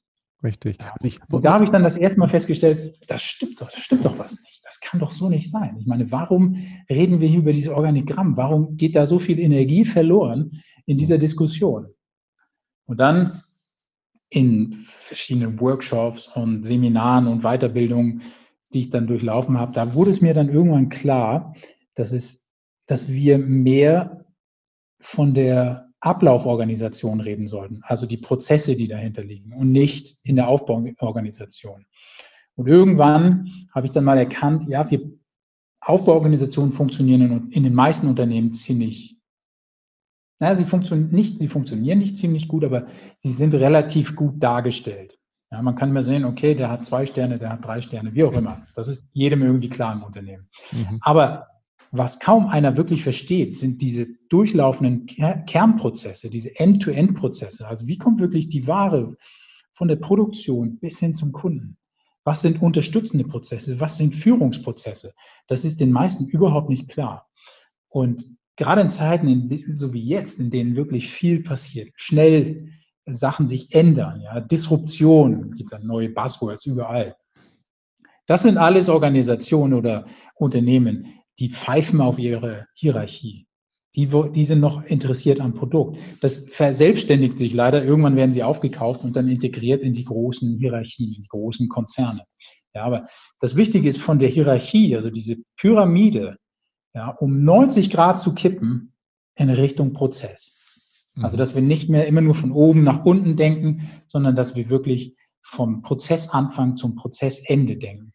Richtig. 0.46 0.78
Also 0.80 1.08
ich, 1.08 1.20
und 1.32 1.44
da 1.44 1.54
habe 1.54 1.64
ich 1.64 1.72
dann 1.72 1.82
das 1.82 1.96
erste 1.96 2.20
Mal 2.20 2.30
festgestellt, 2.30 2.96
das 3.08 3.24
stimmt 3.24 3.60
doch, 3.60 3.72
das 3.72 3.80
stimmt 3.80 4.06
doch 4.06 4.20
was 4.20 4.40
nicht. 4.40 4.64
Das 4.64 4.80
kann 4.80 5.00
doch 5.00 5.12
so 5.12 5.28
nicht 5.28 5.50
sein. 5.50 5.76
Ich 5.80 5.88
meine, 5.88 6.12
warum 6.12 6.56
reden 6.88 7.20
wir 7.20 7.28
hier 7.28 7.40
über 7.40 7.52
dieses 7.52 7.74
Organigramm? 7.74 8.38
Warum 8.38 8.78
geht 8.78 8.96
da 8.96 9.08
so 9.08 9.18
viel 9.18 9.40
Energie 9.40 9.86
verloren 9.86 10.62
in 10.86 10.98
dieser 10.98 11.18
Diskussion? 11.18 11.88
Und 12.86 13.00
dann 13.00 13.42
in 14.30 14.72
verschiedenen 14.74 15.60
Workshops 15.60 16.28
und 16.28 16.64
Seminaren 16.64 17.28
und 17.28 17.42
Weiterbildungen, 17.42 18.22
die 18.74 18.80
ich 18.80 18.90
dann 18.92 19.08
durchlaufen 19.08 19.58
habe, 19.58 19.72
da 19.72 19.96
wurde 19.96 20.12
es 20.12 20.22
mir 20.22 20.36
dann 20.36 20.50
irgendwann 20.50 20.90
klar, 20.90 21.56
dass 21.96 22.12
es, 22.12 22.46
dass 22.86 23.08
wir 23.08 23.40
mehr 23.40 24.26
von 25.00 25.34
der 25.34 25.90
Ablauforganisation 26.06 27.20
reden 27.20 27.48
sollten, 27.48 27.82
also 27.84 28.06
die 28.06 28.18
Prozesse, 28.18 28.76
die 28.76 28.88
dahinter 28.88 29.24
liegen 29.24 29.54
und 29.54 29.72
nicht 29.72 30.18
in 30.24 30.36
der 30.36 30.48
Aufbauorganisation. 30.48 31.86
Und 32.56 32.68
irgendwann 32.68 33.52
habe 33.74 33.88
ich 33.88 33.92
dann 33.92 34.04
mal 34.04 34.18
erkannt, 34.18 34.68
ja, 34.68 34.90
wir 34.90 35.02
Aufbauorganisationen 35.82 36.72
funktionieren 36.72 37.22
in, 37.22 37.52
in 37.52 37.64
den 37.64 37.74
meisten 37.74 38.08
Unternehmen 38.08 38.54
ziemlich, 38.54 39.18
naja, 40.40 40.56
sie 40.56 40.66
funktionieren 40.66 41.12
nicht, 41.12 41.40
sie 41.40 41.48
funktionieren 41.48 42.00
nicht 42.00 42.18
ziemlich 42.18 42.48
gut, 42.48 42.64
aber 42.64 42.88
sie 43.18 43.32
sind 43.32 43.54
relativ 43.54 44.16
gut 44.16 44.42
dargestellt. 44.42 45.20
Ja, 45.52 45.62
man 45.62 45.76
kann 45.76 45.90
immer 45.90 46.02
sehen, 46.02 46.26
okay, 46.26 46.56
der 46.56 46.72
hat 46.72 46.86
zwei 46.86 47.06
Sterne, 47.06 47.38
der 47.38 47.50
hat 47.52 47.64
drei 47.64 47.82
Sterne, 47.82 48.16
wie 48.16 48.24
auch 48.24 48.34
immer. 48.34 48.66
Das 48.76 48.88
ist 48.88 49.06
jedem 49.14 49.44
irgendwie 49.44 49.70
klar 49.70 49.94
im 49.94 50.04
Unternehmen. 50.04 50.50
Mhm. 50.72 50.98
Aber 51.02 51.48
was 51.98 52.20
kaum 52.20 52.48
einer 52.48 52.78
wirklich 52.78 53.04
versteht, 53.04 53.58
sind 53.58 53.82
diese 53.82 54.08
durchlaufenden 54.30 55.06
Kernprozesse, 55.06 56.30
diese 56.30 56.58
End-to-End-Prozesse. 56.60 57.68
Also 57.68 57.88
wie 57.88 57.98
kommt 57.98 58.20
wirklich 58.20 58.50
die 58.50 58.68
Ware 58.68 59.16
von 59.74 59.88
der 59.88 59.98
Produktion 59.98 60.80
bis 60.80 61.00
hin 61.00 61.14
zum 61.14 61.32
Kunden? 61.32 61.78
Was 62.24 62.42
sind 62.42 62.62
unterstützende 62.62 63.24
Prozesse? 63.24 63.80
Was 63.80 63.98
sind 63.98 64.16
Führungsprozesse? 64.16 65.14
Das 65.48 65.64
ist 65.64 65.80
den 65.80 65.92
meisten 65.92 66.26
überhaupt 66.26 66.70
nicht 66.70 66.90
klar. 66.90 67.28
Und 67.88 68.26
gerade 68.56 68.82
in 68.82 68.90
Zeiten, 68.90 69.28
in, 69.28 69.76
so 69.76 69.94
wie 69.94 70.04
jetzt, 70.04 70.40
in 70.40 70.50
denen 70.50 70.76
wirklich 70.76 71.12
viel 71.12 71.44
passiert, 71.44 71.92
schnell 71.96 72.70
Sachen 73.06 73.46
sich 73.46 73.74
ändern, 73.74 74.22
ja, 74.22 74.40
Disruption, 74.40 75.52
gibt 75.52 75.72
dann 75.72 75.86
neue 75.86 76.10
Buzzwords 76.10 76.66
überall. 76.66 77.16
Das 78.26 78.42
sind 78.42 78.58
alles 78.58 78.90
Organisationen 78.90 79.74
oder 79.76 80.08
Unternehmen, 80.36 81.06
die 81.40 81.50
pfeifen 81.50 82.02
auf 82.02 82.20
ihre 82.20 82.68
Hierarchie. 82.74 83.48
Die, 83.96 84.08
die 84.08 84.44
sind 84.44 84.60
noch 84.60 84.84
interessiert 84.84 85.40
am 85.40 85.54
Produkt. 85.54 85.98
Das 86.20 86.40
verselbstständigt 86.50 87.38
sich 87.38 87.54
leider. 87.54 87.84
Irgendwann 87.84 88.18
werden 88.18 88.32
sie 88.32 88.44
aufgekauft 88.44 89.04
und 89.04 89.16
dann 89.16 89.30
integriert 89.30 89.82
in 89.82 89.94
die 89.94 90.04
großen 90.04 90.58
Hierarchien, 90.58 91.14
die 91.14 91.28
großen 91.28 91.70
Konzerne. 91.70 92.24
Ja, 92.74 92.84
aber 92.84 93.08
das 93.40 93.56
Wichtige 93.56 93.88
ist 93.88 94.02
von 94.02 94.20
der 94.20 94.28
Hierarchie, 94.28 94.96
also 94.98 95.10
diese 95.10 95.38
Pyramide, 95.56 96.38
ja, 96.94 97.10
um 97.10 97.44
90 97.44 97.90
Grad 97.90 98.20
zu 98.20 98.34
kippen 98.34 98.94
in 99.36 99.50
Richtung 99.50 99.94
Prozess. 99.94 100.60
Also, 101.18 101.38
mhm. 101.38 101.40
dass 101.40 101.56
wir 101.56 101.62
nicht 101.62 101.90
mehr 101.90 102.06
immer 102.08 102.22
nur 102.22 102.36
von 102.36 102.52
oben 102.52 102.84
nach 102.84 103.06
unten 103.06 103.38
denken, 103.38 103.90
sondern 104.08 104.36
dass 104.36 104.56
wir 104.56 104.70
wirklich 104.70 105.16
vom 105.42 105.82
Prozessanfang 105.84 106.76
zum 106.76 106.96
Prozessende 106.96 107.78
denken. 107.78 108.12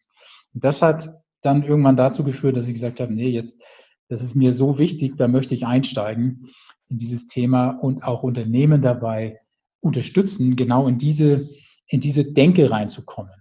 Und 0.53 0.63
das 0.63 0.81
hat 0.81 1.20
dann 1.41 1.63
irgendwann 1.63 1.95
dazu 1.95 2.23
geführt, 2.23 2.57
dass 2.57 2.67
ich 2.67 2.73
gesagt 2.73 2.99
habe, 2.99 3.13
nee, 3.13 3.29
jetzt, 3.29 3.63
das 4.07 4.21
ist 4.21 4.35
mir 4.35 4.51
so 4.51 4.77
wichtig, 4.77 5.17
da 5.17 5.27
möchte 5.27 5.53
ich 5.53 5.65
einsteigen 5.65 6.49
in 6.89 6.97
dieses 6.97 7.27
Thema 7.27 7.69
und 7.69 8.03
auch 8.03 8.23
Unternehmen 8.23 8.81
dabei 8.81 9.39
unterstützen, 9.79 10.55
genau 10.55 10.87
in 10.87 10.97
diese, 10.97 11.49
in 11.87 12.01
diese 12.01 12.25
Denke 12.25 12.69
reinzukommen. 12.69 13.33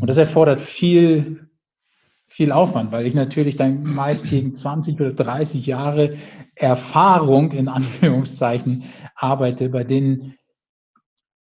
Und 0.00 0.08
das 0.08 0.18
erfordert 0.18 0.60
viel, 0.60 1.50
viel 2.26 2.50
Aufwand, 2.50 2.92
weil 2.92 3.06
ich 3.06 3.14
natürlich 3.14 3.56
dann 3.56 3.84
meist 3.84 4.28
gegen 4.28 4.54
20 4.54 4.98
oder 5.00 5.12
30 5.12 5.66
Jahre 5.66 6.16
Erfahrung 6.54 7.52
in 7.52 7.68
Anführungszeichen 7.68 8.84
arbeite, 9.14 9.68
bei 9.68 9.84
denen, 9.84 10.34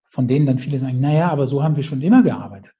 von 0.02 0.28
denen 0.28 0.46
dann 0.46 0.60
viele 0.60 0.78
sagen, 0.78 1.00
naja, 1.00 1.30
aber 1.30 1.48
so 1.48 1.64
haben 1.64 1.78
wir 1.78 1.84
schon 1.84 2.02
immer 2.02 2.24
gearbeitet. 2.24 2.74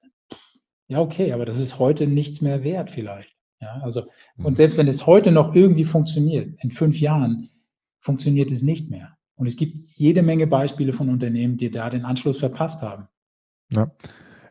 Ja, 0.92 1.00
okay, 1.00 1.32
aber 1.32 1.46
das 1.46 1.58
ist 1.58 1.78
heute 1.78 2.06
nichts 2.06 2.42
mehr 2.42 2.64
wert 2.64 2.90
vielleicht. 2.90 3.34
Ja, 3.62 3.80
also, 3.80 4.02
und 4.36 4.50
mhm. 4.50 4.56
selbst 4.56 4.76
wenn 4.76 4.88
es 4.88 5.06
heute 5.06 5.32
noch 5.32 5.54
irgendwie 5.54 5.86
funktioniert, 5.86 6.62
in 6.62 6.70
fünf 6.70 7.00
Jahren 7.00 7.48
funktioniert 7.98 8.52
es 8.52 8.60
nicht 8.60 8.90
mehr. 8.90 9.16
Und 9.34 9.46
es 9.46 9.56
gibt 9.56 9.88
jede 9.88 10.20
Menge 10.20 10.46
Beispiele 10.46 10.92
von 10.92 11.08
Unternehmen, 11.08 11.56
die 11.56 11.70
da 11.70 11.88
den 11.88 12.04
Anschluss 12.04 12.40
verpasst 12.40 12.82
haben. 12.82 13.08
Ja. 13.70 13.90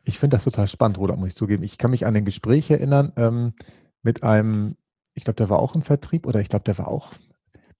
Ich 0.04 0.17
finde 0.17 0.36
das 0.36 0.45
total 0.45 0.67
spannend, 0.67 0.97
Roland, 0.97 1.19
muss 1.19 1.30
ich 1.30 1.36
zugeben. 1.36 1.62
Ich 1.62 1.77
kann 1.77 1.91
mich 1.91 2.08
an 2.08 2.15
ein 2.15 2.25
Gespräch 2.25 2.71
erinnern 2.71 3.13
ähm, 3.17 3.54
mit 4.01 4.23
einem, 4.23 4.77
ich 5.13 5.23
glaube, 5.23 5.38
der 5.38 5.51
war 5.51 5.60
auch 5.60 5.75
im 5.75 5.84
Vertrieb 5.84 6.25
oder 6.25 6.41
ich 6.41 6.49
glaube, 6.49 6.63
der 6.63 6.80
war 6.80 6.88
auch 6.88 7.12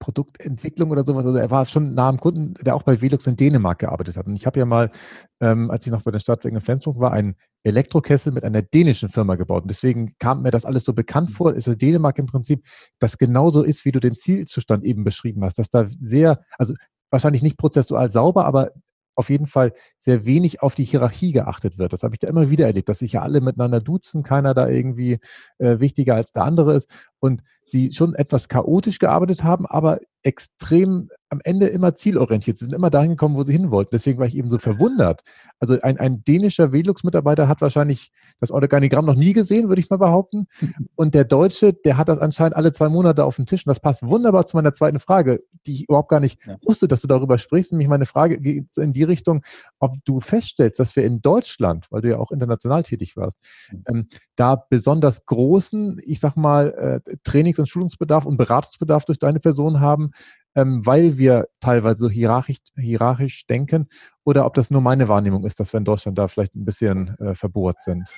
Produktentwicklung 0.02 0.92
oder 0.92 1.06
sowas. 1.06 1.26
Also 1.26 1.38
er 1.38 1.50
war 1.50 1.66
schon 1.66 1.94
nah 1.94 2.10
am 2.10 2.20
Kunden, 2.20 2.56
der 2.62 2.76
auch 2.76 2.84
bei 2.84 3.02
Velux 3.02 3.26
in 3.28 3.38
Dänemark 3.38 3.80
gearbeitet 3.80 4.18
hat. 4.18 4.28
Und 4.28 4.36
ich 4.36 4.46
habe 4.46 4.60
ja 4.60 4.66
mal, 4.66 4.92
ähm, 5.40 5.72
als 5.72 5.86
ich 5.86 5.92
noch 5.94 6.02
bei 6.02 6.12
den 6.12 6.20
Stadtwerken 6.20 6.58
in 6.58 6.66
Flensburg 6.66 7.00
war, 7.00 7.14
einen 7.14 7.36
Elektrokessel 7.64 8.34
mit 8.34 8.44
einer 8.44 8.62
dänischen 8.62 9.08
Firma 9.08 9.36
gebaut. 9.36 9.62
Und 9.62 9.70
deswegen 9.72 10.16
kam 10.20 10.42
mir 10.42 10.52
das 10.52 10.66
alles 10.66 10.84
so 10.84 10.94
bekannt 10.94 11.30
mhm. 11.30 11.34
vor. 11.34 11.54
Ist 11.54 11.68
es 11.68 11.78
Dänemark 11.78 12.18
im 12.20 12.26
Prinzip, 12.26 12.66
das 13.00 13.18
genauso 13.18 13.64
ist, 13.64 13.86
wie 13.86 13.92
du 13.92 14.02
den 14.02 14.16
Zielzustand 14.16 14.84
eben 14.84 15.06
beschrieben 15.06 15.46
hast, 15.46 15.60
dass 15.60 15.70
da 15.70 15.86
sehr, 15.88 16.42
also 16.58 16.74
wahrscheinlich 17.12 17.44
nicht 17.44 17.58
prozessual 17.58 18.12
sauber, 18.12 18.46
aber 18.46 18.72
auf 19.16 19.30
jeden 19.30 19.46
Fall 19.46 19.74
sehr 19.98 20.26
wenig 20.26 20.62
auf 20.62 20.74
die 20.74 20.84
Hierarchie 20.84 21.32
geachtet 21.32 21.78
wird. 21.78 21.94
Das 21.94 22.02
habe 22.04 22.16
ich 22.16 22.20
da 22.20 22.28
immer 22.28 22.50
wieder 22.50 22.66
erlebt, 22.66 22.90
dass 22.90 23.00
sich 23.00 23.14
ja 23.14 23.22
alle 23.22 23.42
miteinander 23.42 23.80
duzen, 23.80 24.24
keiner 24.24 24.54
da 24.54 24.68
irgendwie 24.68 25.20
äh, 25.60 25.80
wichtiger 25.80 26.16
als 26.16 26.32
der 26.32 26.44
andere 26.44 26.76
ist 26.76 26.90
und 27.22 27.44
sie 27.64 27.94
schon 27.94 28.16
etwas 28.16 28.50
chaotisch 28.50 29.00
gearbeitet 29.00 29.44
haben, 29.44 29.66
aber 29.66 30.00
extrem 30.24 31.10
am 31.30 31.40
Ende 31.46 31.68
immer 31.68 31.96
zielorientiert. 31.96 32.58
Sie 32.58 32.66
sind 32.66 32.74
immer 32.74 32.90
dahin 32.90 33.12
gekommen, 33.12 33.38
wo 33.38 33.44
sie 33.44 33.54
hin 33.54 33.72
wollten. 33.72 33.92
Deswegen 33.94 34.20
war 34.20 34.28
ich 34.28 34.36
eben 34.36 34.50
so 34.50 34.58
verwundert. 34.58 35.22
Also 35.60 35.80
ein, 35.82 35.98
ein 35.98 36.26
dänischer 36.26 36.74
Velux-Mitarbeiter 36.74 37.48
hat 37.48 37.62
wahrscheinlich 37.62 38.12
das 38.42 38.52
Organigramm 38.52 39.06
noch 39.06 39.16
nie 39.16 39.32
gesehen, 39.32 39.70
würde 39.70 39.82
ich 39.82 39.90
mal 39.90 39.98
behaupten. 39.98 40.48
Und 40.96 41.16
der 41.16 41.24
Deutsche, 41.24 41.74
der 41.74 41.98
hat 41.98 42.10
das 42.10 42.20
anscheinend 42.20 42.58
alle 42.58 42.74
zwei 42.74 42.90
Monate 42.90 43.24
auf 43.24 43.38
dem 43.38 43.46
Tisch. 43.46 43.66
Und 43.66 43.70
das 43.70 43.80
passt 43.80 44.04
wunderbar 44.04 44.46
zu 44.46 44.58
meiner 44.58 44.74
zweiten 44.74 45.00
Frage, 45.00 45.42
die 45.66 45.74
ich 45.74 45.84
überhaupt 45.84 46.10
gar 46.10 46.20
nicht 46.20 46.38
ja. 46.46 46.58
wusste, 46.66 46.90
dass 46.90 47.02
du 47.02 47.08
darüber 47.08 47.38
sprichst. 47.38 47.72
Nämlich 47.72 47.88
meine 47.88 48.06
Frage 48.06 48.40
geht 48.40 48.78
in 48.78 48.92
die 48.92 49.04
Richtung, 49.04 49.42
ob 49.80 49.96
du 50.04 50.20
feststellst, 50.20 50.82
dass 50.82 50.98
wir 50.98 51.06
in 51.06 51.22
Deutschland, 51.22 51.88
weil 51.92 52.02
du 52.02 52.10
ja 52.10 52.18
auch 52.18 52.32
international 52.32 52.84
tätig 52.84 53.16
warst, 53.16 53.40
mhm. 53.72 53.84
ähm, 53.88 54.08
da 54.36 54.56
besonders 54.70 55.26
großen, 55.26 56.02
ich 56.04 56.20
sag 56.20 56.36
mal, 56.36 57.02
äh, 57.06 57.11
Trainings- 57.24 57.60
und 57.60 57.68
Schulungsbedarf 57.68 58.26
und 58.26 58.38
Beratungsbedarf 58.38 59.06
durch 59.06 59.20
deine 59.20 59.40
Person 59.40 59.80
haben, 59.80 60.12
ähm, 60.56 60.86
weil 60.86 61.18
wir 61.18 61.48
teilweise 61.60 62.00
so 62.00 62.10
hierarchisch, 62.10 62.58
hierarchisch 62.78 63.46
denken 63.48 63.88
oder 64.24 64.46
ob 64.46 64.54
das 64.54 64.72
nur 64.72 64.82
meine 64.82 65.08
Wahrnehmung 65.08 65.46
ist, 65.46 65.60
dass 65.60 65.74
wir 65.74 65.78
in 65.78 65.86
Deutschland 65.86 66.18
da 66.18 66.28
vielleicht 66.28 66.56
ein 66.56 66.66
bisschen 66.66 67.18
äh, 67.20 67.36
verbohrt 67.36 67.82
sind. 67.82 68.10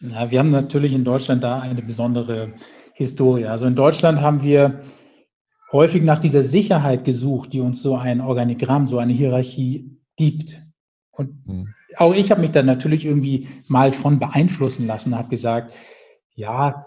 Ja, 0.00 0.30
wir 0.30 0.38
haben 0.38 0.50
natürlich 0.50 0.92
in 0.92 1.04
Deutschland 1.04 1.44
da 1.44 1.60
eine 1.60 1.82
besondere 1.82 2.52
Historie. 2.94 3.46
Also 3.46 3.66
in 3.66 3.74
Deutschland 3.74 4.20
haben 4.20 4.42
wir 4.42 4.82
häufig 5.72 6.02
nach 6.02 6.18
dieser 6.18 6.42
Sicherheit 6.42 7.04
gesucht, 7.04 7.52
die 7.52 7.60
uns 7.60 7.82
so 7.82 7.96
ein 7.96 8.20
Organigramm, 8.20 8.86
so 8.86 8.98
eine 8.98 9.12
Hierarchie 9.12 9.98
gibt. 10.16 10.62
Und 11.10 11.44
hm. 11.46 11.74
auch 11.96 12.12
ich 12.12 12.30
habe 12.30 12.40
mich 12.40 12.50
dann 12.50 12.66
natürlich 12.66 13.04
irgendwie 13.04 13.48
mal 13.66 13.92
von 13.92 14.18
beeinflussen 14.18 14.86
lassen, 14.86 15.16
habe 15.16 15.28
gesagt, 15.28 15.72
ja, 16.34 16.86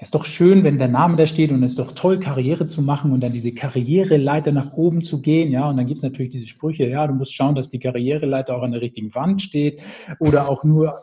ist 0.00 0.14
doch 0.14 0.24
schön, 0.24 0.62
wenn 0.62 0.78
der 0.78 0.88
Name 0.88 1.16
da 1.16 1.26
steht 1.26 1.50
und 1.50 1.62
es 1.64 1.72
ist 1.72 1.78
doch 1.80 1.92
toll, 1.92 2.20
Karriere 2.20 2.68
zu 2.68 2.82
machen 2.82 3.12
und 3.12 3.20
dann 3.20 3.32
diese 3.32 3.52
Karriereleiter 3.52 4.52
nach 4.52 4.72
oben 4.74 5.02
zu 5.02 5.20
gehen, 5.20 5.50
ja, 5.50 5.68
und 5.68 5.76
dann 5.76 5.86
gibt 5.86 5.98
es 5.98 6.04
natürlich 6.04 6.30
diese 6.30 6.46
Sprüche, 6.46 6.86
ja, 6.86 7.06
du 7.06 7.14
musst 7.14 7.34
schauen, 7.34 7.56
dass 7.56 7.68
die 7.68 7.80
Karriereleiter 7.80 8.56
auch 8.56 8.62
an 8.62 8.70
der 8.70 8.80
richtigen 8.80 9.12
Wand 9.16 9.42
steht 9.42 9.80
oder 10.20 10.48
auch 10.48 10.62
nur 10.62 11.02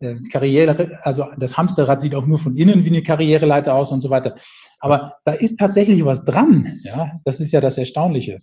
äh, 0.00 0.16
Karriere, 0.32 1.00
also 1.02 1.26
das 1.36 1.58
Hamsterrad 1.58 2.00
sieht 2.00 2.14
auch 2.14 2.26
nur 2.26 2.38
von 2.38 2.56
innen 2.56 2.82
wie 2.84 2.88
eine 2.88 3.02
Karriereleiter 3.02 3.74
aus 3.74 3.92
und 3.92 4.00
so 4.00 4.08
weiter. 4.08 4.34
Aber 4.80 5.16
da 5.26 5.32
ist 5.32 5.58
tatsächlich 5.58 6.04
was 6.04 6.24
dran, 6.24 6.80
ja, 6.82 7.12
das 7.24 7.40
ist 7.40 7.52
ja 7.52 7.60
das 7.60 7.76
Erstaunliche. 7.76 8.40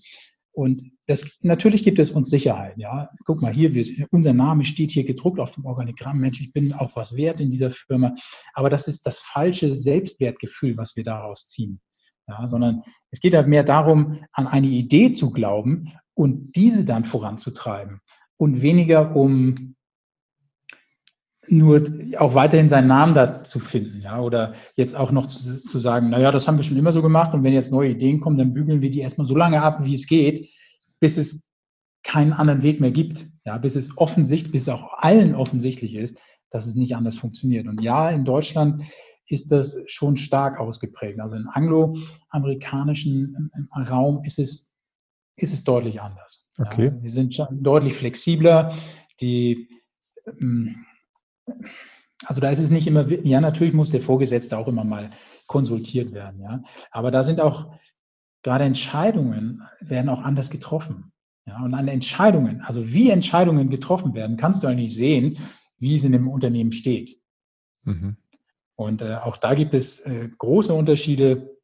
Und 0.60 0.92
das, 1.08 1.40
natürlich 1.42 1.86
gibt 1.86 2.00
es 2.00 2.12
uns 2.12 2.30
Sicherheit. 2.30 2.74
Ja, 2.76 3.12
guck 3.24 3.42
mal 3.42 3.54
hier, 3.54 3.72
unser 4.12 4.34
Name 4.34 4.66
steht 4.66 4.92
hier 4.92 5.06
gedruckt 5.06 5.40
auf 5.40 5.54
dem 5.54 5.66
Organigramm. 5.66 6.20
Mensch, 6.20 6.42
ich 6.42 6.52
bin 6.52 6.74
auch 6.74 6.98
was 6.98 7.16
wert 7.16 7.40
in 7.40 7.50
dieser 7.50 7.72
Firma. 7.72 8.14
Aber 8.54 8.70
das 8.70 8.90
ist 8.90 9.06
das 9.06 9.20
falsche 9.20 9.78
Selbstwertgefühl, 9.78 10.76
was 10.76 10.98
wir 10.98 11.06
daraus 11.06 11.48
ziehen. 11.48 11.80
Ja, 12.28 12.46
sondern 12.46 12.82
es 13.10 13.22
geht 13.22 13.36
halt 13.36 13.48
mehr 13.48 13.64
darum, 13.64 14.20
an 14.34 14.48
eine 14.48 14.68
Idee 14.68 15.14
zu 15.14 15.32
glauben 15.32 15.94
und 16.14 16.58
diese 16.58 16.84
dann 16.84 17.06
voranzutreiben 17.06 18.02
und 18.36 18.62
weniger 18.62 19.16
um 19.16 19.76
nur 21.52 21.84
auch 22.18 22.36
weiterhin 22.36 22.70
seinen 22.70 22.88
Namen 22.88 23.14
da 23.14 23.44
zu 23.44 23.60
finden, 23.60 24.02
ja, 24.02 24.22
oder 24.22 24.54
jetzt 24.76 24.96
auch 24.96 25.12
noch 25.12 25.28
zu, 25.28 25.64
zu 25.64 25.80
sagen, 25.80 26.10
naja, 26.10 26.32
das 26.32 26.48
haben 26.48 26.58
wir 26.58 26.64
schon 26.64 26.78
immer 26.78 26.92
so 26.92 27.02
gemacht 27.02 27.34
und 27.34 27.44
wenn 27.44 27.54
jetzt 27.54 27.72
neue 27.72 27.92
Ideen 27.92 28.20
kommen, 28.20 28.38
dann 28.38 28.54
bügeln 28.54 28.82
wir 28.82 28.90
die 28.90 29.00
erstmal 29.00 29.28
so 29.28 29.36
lange 29.36 29.62
ab, 29.62 29.84
wie 29.84 29.96
es 29.96 30.08
geht, 30.08 30.50
bis 31.00 31.18
es 31.18 31.42
keinen 32.04 32.34
anderen 32.34 32.64
Weg 32.64 32.80
mehr 32.80 32.92
gibt, 32.92 33.28
ja, 33.46 33.58
bis 33.58 33.76
es 33.76 33.98
offensichtlich, 33.98 34.52
bis 34.52 34.64
es 34.64 34.70
auch 34.70 34.94
allen 34.98 35.36
offensichtlich 35.36 35.96
ist, 35.96 36.20
dass 36.50 36.66
es 36.66 36.76
nicht 36.76 36.96
anders 36.96 37.18
funktioniert. 37.18 37.68
Und 37.68 37.82
ja, 37.82 38.10
in 38.10 38.26
Deutschland 38.26 38.84
ist 39.28 39.52
das 39.52 39.78
schon 39.86 40.18
stark 40.18 40.60
ausgeprägt. 40.60 41.20
Also 41.20 41.36
im 41.36 41.50
angloamerikanischen 41.50 43.52
Raum 43.90 44.24
ist 44.24 44.40
es, 44.40 44.72
ist 45.36 45.54
es 45.54 45.64
deutlich 45.64 46.02
anders. 46.02 46.48
Okay. 46.58 46.86
Ja, 46.86 47.04
wir 47.04 47.12
sind 47.12 47.48
deutlich 47.52 47.94
flexibler. 47.94 48.74
Die, 49.22 49.70
ähm, 50.40 50.86
also 52.26 52.42
da 52.42 52.50
ist 52.50 52.60
es 52.60 52.70
nicht 52.70 52.88
immer, 52.88 53.08
ja, 53.08 53.42
natürlich 53.42 53.74
muss 53.74 53.92
der 53.92 54.02
Vorgesetzte 54.02 54.58
auch 54.58 54.68
immer 54.68 54.84
mal 54.84 55.12
konsultiert 55.48 56.14
werden, 56.14 56.42
ja. 56.42 56.62
Aber 56.92 57.12
da 57.12 57.24
sind 57.24 57.40
auch 57.40 57.74
gerade 58.44 58.64
Entscheidungen 58.64 59.64
werden 59.80 60.10
auch 60.10 60.22
anders 60.22 60.50
getroffen. 60.50 61.12
Ja, 61.46 61.64
und 61.64 61.74
an 61.74 61.88
Entscheidungen, 61.88 62.62
also 62.62 62.94
wie 62.94 63.10
Entscheidungen 63.10 63.70
getroffen 63.70 64.14
werden, 64.14 64.38
kannst 64.38 64.62
du 64.62 64.68
eigentlich 64.68 64.96
sehen, 64.96 65.40
wie 65.80 65.96
es 65.96 66.04
in 66.04 66.12
dem 66.12 66.28
Unternehmen 66.28 66.72
steht. 66.72 67.18
Mhm. 67.84 68.18
Und 68.76 69.02
äh, 69.02 69.16
auch 69.16 69.38
da 69.38 69.56
gibt 69.56 69.74
es 69.74 70.00
äh, 70.02 70.30
große 70.38 70.74
Unterschiede 70.74 71.58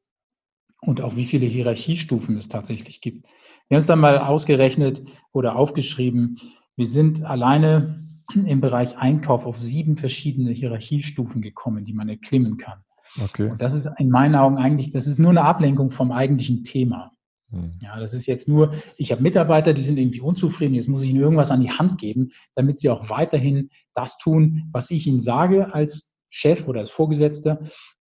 und 0.81 1.01
auch 1.01 1.15
wie 1.15 1.25
viele 1.25 1.45
Hierarchiestufen 1.45 2.35
es 2.35 2.49
tatsächlich 2.49 2.99
gibt. 2.99 3.27
Wir 3.67 3.75
haben 3.75 3.81
es 3.81 3.87
dann 3.87 3.99
mal 3.99 4.17
ausgerechnet 4.17 5.01
oder 5.31 5.55
aufgeschrieben. 5.55 6.39
Wir 6.75 6.87
sind 6.87 7.23
alleine 7.23 8.05
im 8.33 8.61
Bereich 8.61 8.97
Einkauf 8.97 9.45
auf 9.45 9.59
sieben 9.59 9.97
verschiedene 9.97 10.51
Hierarchiestufen 10.51 11.41
gekommen, 11.41 11.85
die 11.85 11.93
man 11.93 12.09
erklimmen 12.09 12.57
kann. 12.57 12.79
Okay. 13.21 13.49
Und 13.49 13.61
das 13.61 13.73
ist 13.73 13.87
in 13.97 14.09
meinen 14.09 14.35
Augen 14.35 14.57
eigentlich, 14.57 14.91
das 14.91 15.07
ist 15.07 15.19
nur 15.19 15.29
eine 15.29 15.43
Ablenkung 15.43 15.91
vom 15.91 16.11
eigentlichen 16.11 16.63
Thema. 16.63 17.11
Hm. 17.51 17.73
Ja, 17.81 17.99
das 17.99 18.13
ist 18.13 18.25
jetzt 18.25 18.47
nur, 18.47 18.73
ich 18.97 19.11
habe 19.11 19.21
Mitarbeiter, 19.21 19.73
die 19.73 19.83
sind 19.83 19.97
irgendwie 19.97 20.21
unzufrieden, 20.21 20.73
jetzt 20.73 20.89
muss 20.89 21.03
ich 21.03 21.09
ihnen 21.09 21.21
irgendwas 21.21 21.51
an 21.51 21.61
die 21.61 21.71
Hand 21.71 21.97
geben, 21.99 22.31
damit 22.55 22.79
sie 22.79 22.89
auch 22.89 23.09
weiterhin 23.09 23.69
das 23.93 24.17
tun, 24.17 24.69
was 24.71 24.89
ich 24.91 25.05
ihnen 25.07 25.19
sage 25.19 25.73
als 25.73 26.11
Chef 26.29 26.67
oder 26.67 26.81
als 26.81 26.89
Vorgesetzter 26.89 27.59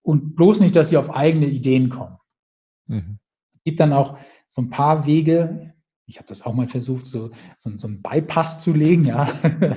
und 0.02 0.34
bloß 0.36 0.60
nicht, 0.60 0.76
dass 0.76 0.88
sie 0.90 0.96
auf 0.96 1.14
eigene 1.14 1.46
Ideen 1.46 1.88
kommen. 1.88 2.18
Mhm. 2.86 3.18
Es 3.54 3.62
gibt 3.62 3.80
dann 3.80 3.92
auch 3.92 4.18
so 4.46 4.62
ein 4.62 4.70
paar 4.70 5.06
Wege, 5.06 5.74
ich 6.08 6.16
habe 6.16 6.26
das 6.26 6.40
auch 6.40 6.54
mal 6.54 6.66
versucht, 6.66 7.04
so, 7.04 7.30
so, 7.58 7.70
so 7.76 7.86
einen 7.86 8.00
Bypass 8.00 8.58
zu 8.58 8.72
legen, 8.72 9.04
ja. 9.04 9.30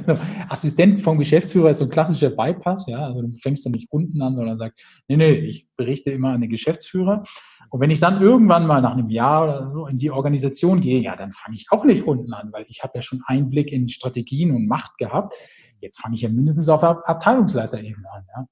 Assistent 0.50 1.02
vom 1.02 1.18
Geschäftsführer 1.18 1.72
ist 1.72 1.80
so 1.80 1.84
ein 1.84 1.90
klassischer 1.90 2.30
Bypass, 2.30 2.88
ja. 2.88 3.06
Also 3.06 3.22
du 3.22 3.34
fängst 3.34 3.66
dann 3.66 3.74
nicht 3.74 3.92
unten 3.92 4.22
an, 4.22 4.38
sondern 4.38 4.58
sagst, 4.58 4.82
nee, 5.10 5.18
nee, 5.18 5.34
ich 5.34 5.68
berichte 5.76 6.10
immer 6.10 6.30
an 6.30 6.40
den 6.40 6.50
Geschäftsführer. 6.50 7.26
Und 7.70 7.82
wenn 7.82 7.92
ich 7.92 8.00
dann 8.00 8.22
irgendwann 8.22 8.66
mal 8.66 8.82
nach 8.82 8.94
einem 8.94 9.10
Jahr 9.10 9.44
oder 9.44 9.72
so 9.74 9.88
in 9.88 9.98
die 9.98 10.10
Organisation 10.10 10.80
gehe, 10.80 11.02
ja, 11.02 11.18
dann 11.18 11.34
fange 11.34 11.56
ich 11.56 11.68
auch 11.70 11.84
nicht 11.84 12.08
unten 12.08 12.32
an, 12.32 12.54
weil 12.54 12.66
ich 12.70 12.82
habe 12.82 12.94
ja 12.96 13.02
schon 13.02 13.22
Einblick 13.26 13.74
in 13.74 13.90
Strategien 13.90 14.52
und 14.52 14.68
Macht 14.68 14.98
gehabt. 14.98 15.34
Jetzt 15.82 16.00
fange 16.00 16.16
ich 16.16 16.22
ja 16.22 16.30
mindestens 16.30 16.70
auf 16.70 16.82
Abteilungsleiterebene 16.82 18.10
an, 18.10 18.24
ja. 18.36 18.46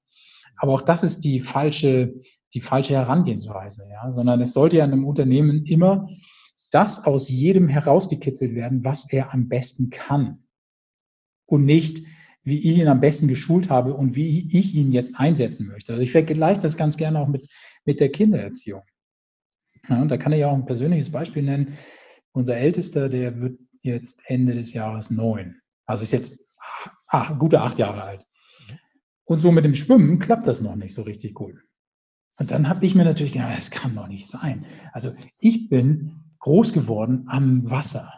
Aber 0.58 0.74
auch 0.74 0.82
das 0.82 1.02
ist 1.02 1.20
die 1.24 1.40
falsche, 1.40 2.12
die 2.52 2.60
falsche 2.60 2.92
Herangehensweise, 2.92 3.88
ja. 3.90 4.12
Sondern 4.12 4.42
es 4.42 4.52
sollte 4.52 4.76
ja 4.76 4.84
in 4.84 4.92
einem 4.92 5.06
Unternehmen 5.06 5.64
immer 5.64 6.06
das 6.70 7.04
aus 7.04 7.28
jedem 7.28 7.68
herausgekitzelt 7.68 8.54
werden, 8.54 8.84
was 8.84 9.10
er 9.10 9.32
am 9.32 9.48
besten 9.48 9.90
kann. 9.90 10.44
Und 11.46 11.64
nicht, 11.64 12.04
wie 12.42 12.58
ich 12.58 12.78
ihn 12.78 12.88
am 12.88 13.00
besten 13.00 13.28
geschult 13.28 13.70
habe 13.70 13.94
und 13.94 14.14
wie 14.14 14.48
ich 14.56 14.74
ihn 14.74 14.92
jetzt 14.92 15.18
einsetzen 15.18 15.66
möchte. 15.66 15.92
Also 15.92 16.02
ich 16.02 16.12
vergleiche 16.12 16.60
das 16.60 16.76
ganz 16.76 16.96
gerne 16.96 17.18
auch 17.18 17.28
mit, 17.28 17.48
mit 17.84 18.00
der 18.00 18.10
Kindererziehung. 18.10 18.82
Ja, 19.88 20.00
und 20.00 20.08
da 20.08 20.16
kann 20.16 20.32
ich 20.32 20.44
auch 20.44 20.54
ein 20.54 20.66
persönliches 20.66 21.10
Beispiel 21.10 21.42
nennen. 21.42 21.78
Unser 22.32 22.56
Ältester, 22.56 23.08
der 23.08 23.40
wird 23.40 23.58
jetzt 23.82 24.22
Ende 24.26 24.54
des 24.54 24.72
Jahres 24.72 25.10
neun. 25.10 25.56
Also 25.86 26.04
ist 26.04 26.12
jetzt 26.12 26.40
ach, 27.08 27.38
gute 27.38 27.60
acht 27.60 27.78
Jahre 27.78 28.02
alt. 28.02 28.24
Und 29.24 29.40
so 29.40 29.52
mit 29.52 29.64
dem 29.64 29.74
Schwimmen 29.74 30.18
klappt 30.18 30.46
das 30.46 30.60
noch 30.60 30.76
nicht 30.76 30.94
so 30.94 31.02
richtig 31.02 31.34
gut. 31.34 31.56
Und 32.38 32.50
dann 32.50 32.68
habe 32.68 32.86
ich 32.86 32.94
mir 32.94 33.04
natürlich 33.04 33.32
gedacht, 33.32 33.56
das 33.56 33.70
kann 33.70 33.94
doch 33.94 34.08
nicht 34.08 34.28
sein. 34.28 34.64
Also 34.92 35.12
ich 35.38 35.68
bin 35.68 36.19
groß 36.40 36.72
geworden 36.72 37.24
am 37.28 37.70
Wasser. 37.70 38.12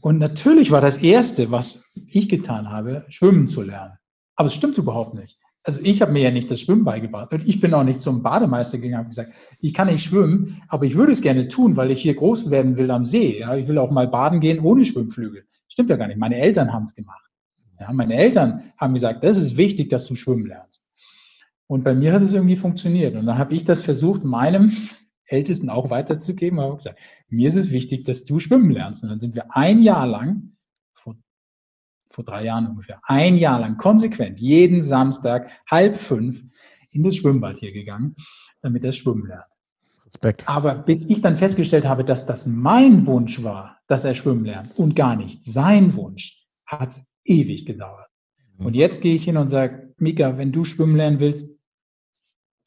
Und 0.00 0.18
natürlich 0.18 0.70
war 0.70 0.80
das 0.80 0.98
Erste, 0.98 1.50
was 1.50 1.84
ich 2.06 2.28
getan 2.28 2.70
habe, 2.70 3.04
schwimmen 3.08 3.48
zu 3.48 3.62
lernen. 3.62 3.94
Aber 4.36 4.48
es 4.48 4.54
stimmt 4.54 4.78
überhaupt 4.78 5.14
nicht. 5.14 5.38
Also 5.64 5.80
ich 5.82 6.00
habe 6.00 6.12
mir 6.12 6.22
ja 6.22 6.30
nicht 6.30 6.50
das 6.50 6.60
Schwimmen 6.60 6.84
beigebracht. 6.84 7.32
Und 7.32 7.46
ich 7.46 7.60
bin 7.60 7.74
auch 7.74 7.84
nicht 7.84 8.00
zum 8.00 8.22
Bademeister 8.22 8.78
gegangen 8.78 9.04
und 9.04 9.10
gesagt, 9.10 9.32
ich 9.60 9.74
kann 9.74 9.88
nicht 9.88 10.04
schwimmen, 10.04 10.62
aber 10.68 10.84
ich 10.84 10.94
würde 10.94 11.12
es 11.12 11.20
gerne 11.20 11.48
tun, 11.48 11.76
weil 11.76 11.90
ich 11.90 12.00
hier 12.00 12.14
groß 12.14 12.50
werden 12.50 12.78
will 12.78 12.90
am 12.90 13.04
See. 13.04 13.40
Ja, 13.40 13.56
ich 13.56 13.66
will 13.66 13.78
auch 13.78 13.90
mal 13.90 14.08
baden 14.08 14.40
gehen 14.40 14.60
ohne 14.60 14.84
Schwimmflügel. 14.84 15.44
Stimmt 15.68 15.90
ja 15.90 15.96
gar 15.96 16.06
nicht. 16.06 16.18
Meine 16.18 16.36
Eltern 16.36 16.72
haben 16.72 16.84
es 16.84 16.94
gemacht. 16.94 17.24
Ja, 17.80 17.92
meine 17.92 18.14
Eltern 18.14 18.72
haben 18.76 18.94
gesagt, 18.94 19.24
das 19.24 19.36
ist 19.36 19.56
wichtig, 19.56 19.90
dass 19.90 20.06
du 20.06 20.14
schwimmen 20.14 20.46
lernst. 20.46 20.86
Und 21.66 21.84
bei 21.84 21.94
mir 21.94 22.12
hat 22.12 22.22
es 22.22 22.32
irgendwie 22.32 22.56
funktioniert. 22.56 23.14
Und 23.14 23.26
dann 23.26 23.38
habe 23.38 23.54
ich 23.54 23.64
das 23.64 23.82
versucht, 23.82 24.24
meinem 24.24 24.72
Ältesten 25.28 25.70
auch 25.70 25.90
weiterzugeben. 25.90 26.58
Aber 26.58 26.76
gesagt, 26.76 26.98
mir 27.28 27.48
ist 27.48 27.54
es 27.54 27.70
wichtig, 27.70 28.04
dass 28.04 28.24
du 28.24 28.40
schwimmen 28.40 28.70
lernst. 28.70 29.02
Und 29.02 29.10
dann 29.10 29.20
sind 29.20 29.36
wir 29.36 29.54
ein 29.54 29.82
Jahr 29.82 30.06
lang, 30.06 30.56
vor, 30.92 31.16
vor 32.10 32.24
drei 32.24 32.44
Jahren 32.44 32.66
ungefähr, 32.66 33.00
ein 33.04 33.36
Jahr 33.36 33.60
lang 33.60 33.76
konsequent, 33.76 34.40
jeden 34.40 34.82
Samstag 34.82 35.50
halb 35.70 35.96
fünf 35.96 36.42
in 36.90 37.02
das 37.02 37.16
Schwimmbad 37.16 37.58
hier 37.58 37.72
gegangen, 37.72 38.16
damit 38.62 38.84
er 38.84 38.92
schwimmen 38.92 39.26
lernt. 39.26 39.44
Respekt. 40.06 40.48
Aber 40.48 40.74
bis 40.74 41.04
ich 41.08 41.20
dann 41.20 41.36
festgestellt 41.36 41.86
habe, 41.86 42.04
dass 42.04 42.24
das 42.24 42.46
mein 42.46 43.06
Wunsch 43.06 43.42
war, 43.42 43.78
dass 43.86 44.04
er 44.04 44.14
schwimmen 44.14 44.44
lernt 44.44 44.76
und 44.78 44.96
gar 44.96 45.16
nicht 45.16 45.44
sein 45.44 45.94
Wunsch, 45.94 46.46
hat 46.64 47.00
ewig 47.24 47.66
gedauert. 47.66 48.08
Mhm. 48.56 48.66
Und 48.66 48.76
jetzt 48.76 49.02
gehe 49.02 49.14
ich 49.14 49.24
hin 49.24 49.36
und 49.36 49.48
sage, 49.48 49.94
Mika, 49.98 50.38
wenn 50.38 50.52
du 50.52 50.64
schwimmen 50.64 50.96
lernen 50.96 51.20
willst, 51.20 51.50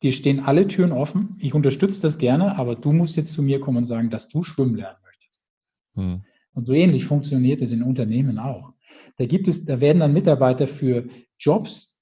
dir 0.04 0.12
stehen 0.12 0.40
alle 0.40 0.68
Türen 0.68 0.92
offen. 0.92 1.38
Ich 1.40 1.54
unterstütze 1.54 2.02
das 2.02 2.18
gerne, 2.18 2.58
aber 2.58 2.76
du 2.76 2.92
musst 2.92 3.16
jetzt 3.18 3.34
zu 3.34 3.44
mir 3.44 3.60
kommen 3.60 3.78
und 3.78 3.86
sagen, 3.86 4.10
dass 4.10 4.30
du 4.30 4.44
schwimmen 4.44 4.76
lernen 4.76 5.00
möchtest. 5.04 5.52
Mhm. 5.96 6.24
Und 6.54 6.66
so 6.66 6.74
ähnlich 6.74 7.06
funktioniert 7.06 7.62
es 7.62 7.72
in 7.72 7.84
Unternehmen 7.84 8.38
auch. 8.38 8.74
Da 9.18 9.26
gibt 9.26 9.48
es, 9.48 9.66
da 9.66 9.80
werden 9.80 10.00
dann 10.00 10.14
Mitarbeiter 10.14 10.68
für 10.68 11.08
Jobs 11.38 12.02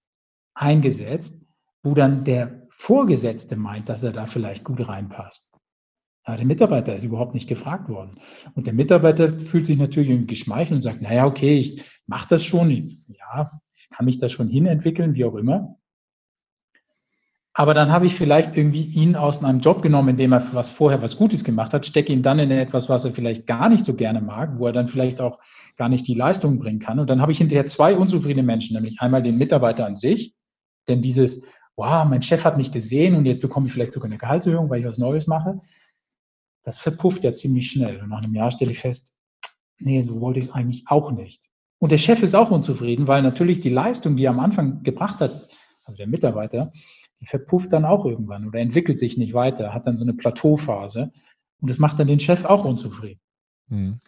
eingesetzt, 0.53 1.35
wo 1.83 1.93
dann 1.93 2.23
der 2.23 2.67
Vorgesetzte 2.69 3.55
meint, 3.55 3.89
dass 3.89 4.03
er 4.03 4.11
da 4.11 4.25
vielleicht 4.25 4.63
gut 4.63 4.87
reinpasst. 4.87 5.51
Aber 6.23 6.37
der 6.37 6.45
Mitarbeiter 6.45 6.95
ist 6.95 7.03
überhaupt 7.03 7.33
nicht 7.33 7.47
gefragt 7.47 7.89
worden. 7.89 8.19
Und 8.53 8.67
der 8.67 8.73
Mitarbeiter 8.73 9.39
fühlt 9.39 9.65
sich 9.65 9.77
natürlich 9.77 10.27
geschmeichelt 10.27 10.77
und 10.77 10.81
sagt, 10.81 11.01
naja, 11.01 11.25
okay, 11.25 11.57
ich 11.57 11.83
mache 12.05 12.27
das 12.29 12.43
schon, 12.43 12.69
ich, 12.69 13.07
ja, 13.07 13.51
ich 13.75 13.89
kann 13.89 14.05
mich 14.05 14.19
da 14.19 14.29
schon 14.29 14.47
hinentwickeln, 14.47 15.15
wie 15.15 15.25
auch 15.25 15.35
immer. 15.35 15.78
Aber 17.59 17.73
dann 17.73 17.91
habe 17.91 18.05
ich 18.05 18.15
vielleicht 18.15 18.55
irgendwie 18.55 18.83
ihn 18.83 19.17
aus 19.17 19.43
einem 19.43 19.59
Job 19.59 19.81
genommen, 19.81 20.09
in 20.09 20.17
dem 20.17 20.31
er 20.31 20.53
was 20.53 20.69
vorher 20.69 21.01
was 21.01 21.17
Gutes 21.17 21.43
gemacht 21.43 21.73
hat, 21.73 21.85
stecke 21.85 22.13
ihn 22.13 22.23
dann 22.23 22.39
in 22.39 22.51
etwas, 22.51 22.87
was 22.87 23.03
er 23.03 23.11
vielleicht 23.11 23.47
gar 23.47 23.67
nicht 23.67 23.83
so 23.83 23.95
gerne 23.95 24.21
mag, 24.21 24.57
wo 24.57 24.67
er 24.67 24.71
dann 24.71 24.87
vielleicht 24.87 25.19
auch 25.19 25.39
gar 25.75 25.89
nicht 25.89 26.07
die 26.07 26.13
Leistung 26.13 26.57
bringen 26.57 26.79
kann. 26.79 26.99
Und 26.99 27.09
dann 27.09 27.21
habe 27.21 27.33
ich 27.33 27.37
hinterher 27.37 27.65
zwei 27.65 27.97
unzufriedene 27.97 28.43
Menschen, 28.43 28.75
nämlich 28.75 29.01
einmal 29.01 29.21
den 29.21 29.37
Mitarbeiter 29.37 29.85
an 29.85 29.97
sich, 29.97 30.33
denn 30.87 31.01
dieses, 31.01 31.43
wow, 31.75 32.05
mein 32.05 32.21
Chef 32.21 32.45
hat 32.45 32.57
mich 32.57 32.71
gesehen 32.71 33.15
und 33.15 33.25
jetzt 33.25 33.41
bekomme 33.41 33.67
ich 33.67 33.73
vielleicht 33.73 33.91
sogar 33.91 34.07
eine 34.07 34.17
Gehaltserhöhung, 34.17 34.69
weil 34.69 34.79
ich 34.79 34.85
was 34.85 34.97
Neues 34.97 35.27
mache 35.27 35.59
das 36.63 36.79
verpufft 36.79 37.23
ja 37.23 37.33
ziemlich 37.33 37.71
schnell. 37.71 38.01
Und 38.01 38.09
nach 38.09 38.21
einem 38.21 38.35
Jahr 38.35 38.51
stelle 38.51 38.71
ich 38.71 38.79
fest, 38.79 39.13
nee, 39.79 40.01
so 40.01 40.21
wollte 40.21 40.39
ich 40.39 40.45
es 40.45 40.51
eigentlich 40.51 40.83
auch 40.87 41.11
nicht. 41.11 41.49
Und 41.79 41.91
der 41.91 41.97
Chef 41.97 42.21
ist 42.21 42.35
auch 42.35 42.51
unzufrieden, 42.51 43.07
weil 43.07 43.21
natürlich 43.21 43.61
die 43.61 43.69
Leistung, 43.69 44.17
die 44.17 44.25
er 44.25 44.31
am 44.31 44.39
Anfang 44.39 44.83
gebracht 44.83 45.19
hat, 45.19 45.49
also 45.83 45.97
der 45.97 46.07
Mitarbeiter, 46.07 46.71
die 47.21 47.25
verpufft 47.25 47.73
dann 47.73 47.85
auch 47.85 48.05
irgendwann 48.05 48.47
oder 48.47 48.59
entwickelt 48.59 48.99
sich 48.99 49.17
nicht 49.17 49.33
weiter, 49.33 49.73
hat 49.73 49.87
dann 49.87 49.97
so 49.97 50.05
eine 50.05 50.13
Plateauphase. 50.13 51.11
Und 51.61 51.69
das 51.69 51.79
macht 51.79 51.99
dann 51.99 52.07
den 52.07 52.19
Chef 52.19 52.45
auch 52.45 52.63
unzufrieden. 52.63 53.19
Mhm. 53.67 53.99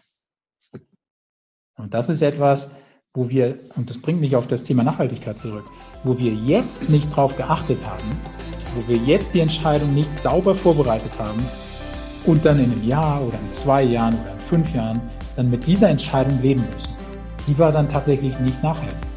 Und 1.77 1.93
das 1.93 2.09
ist 2.09 2.21
etwas, 2.21 2.71
wo 3.13 3.29
wir, 3.29 3.59
und 3.75 3.89
das 3.89 4.01
bringt 4.01 4.21
mich 4.21 4.35
auf 4.35 4.47
das 4.47 4.63
Thema 4.63 4.83
Nachhaltigkeit 4.83 5.37
zurück, 5.37 5.65
wo 6.03 6.17
wir 6.17 6.33
jetzt 6.33 6.89
nicht 6.89 7.13
drauf 7.13 7.35
geachtet 7.35 7.85
haben, 7.85 8.09
wo 8.75 8.87
wir 8.87 8.97
jetzt 8.97 9.33
die 9.33 9.41
Entscheidung 9.41 9.93
nicht 9.93 10.17
sauber 10.17 10.55
vorbereitet 10.55 11.11
haben, 11.19 11.43
und 12.25 12.45
dann 12.45 12.59
in 12.59 12.71
einem 12.71 12.83
Jahr 12.83 13.21
oder 13.21 13.39
in 13.39 13.49
zwei 13.49 13.83
Jahren 13.83 14.13
oder 14.13 14.33
in 14.33 14.39
fünf 14.39 14.75
Jahren 14.75 15.01
dann 15.35 15.49
mit 15.49 15.65
dieser 15.65 15.89
Entscheidung 15.89 16.39
leben 16.41 16.63
müssen. 16.73 16.93
Die 17.47 17.57
war 17.57 17.71
dann 17.71 17.89
tatsächlich 17.89 18.37
nicht 18.39 18.61
nachhaltig. 18.61 19.10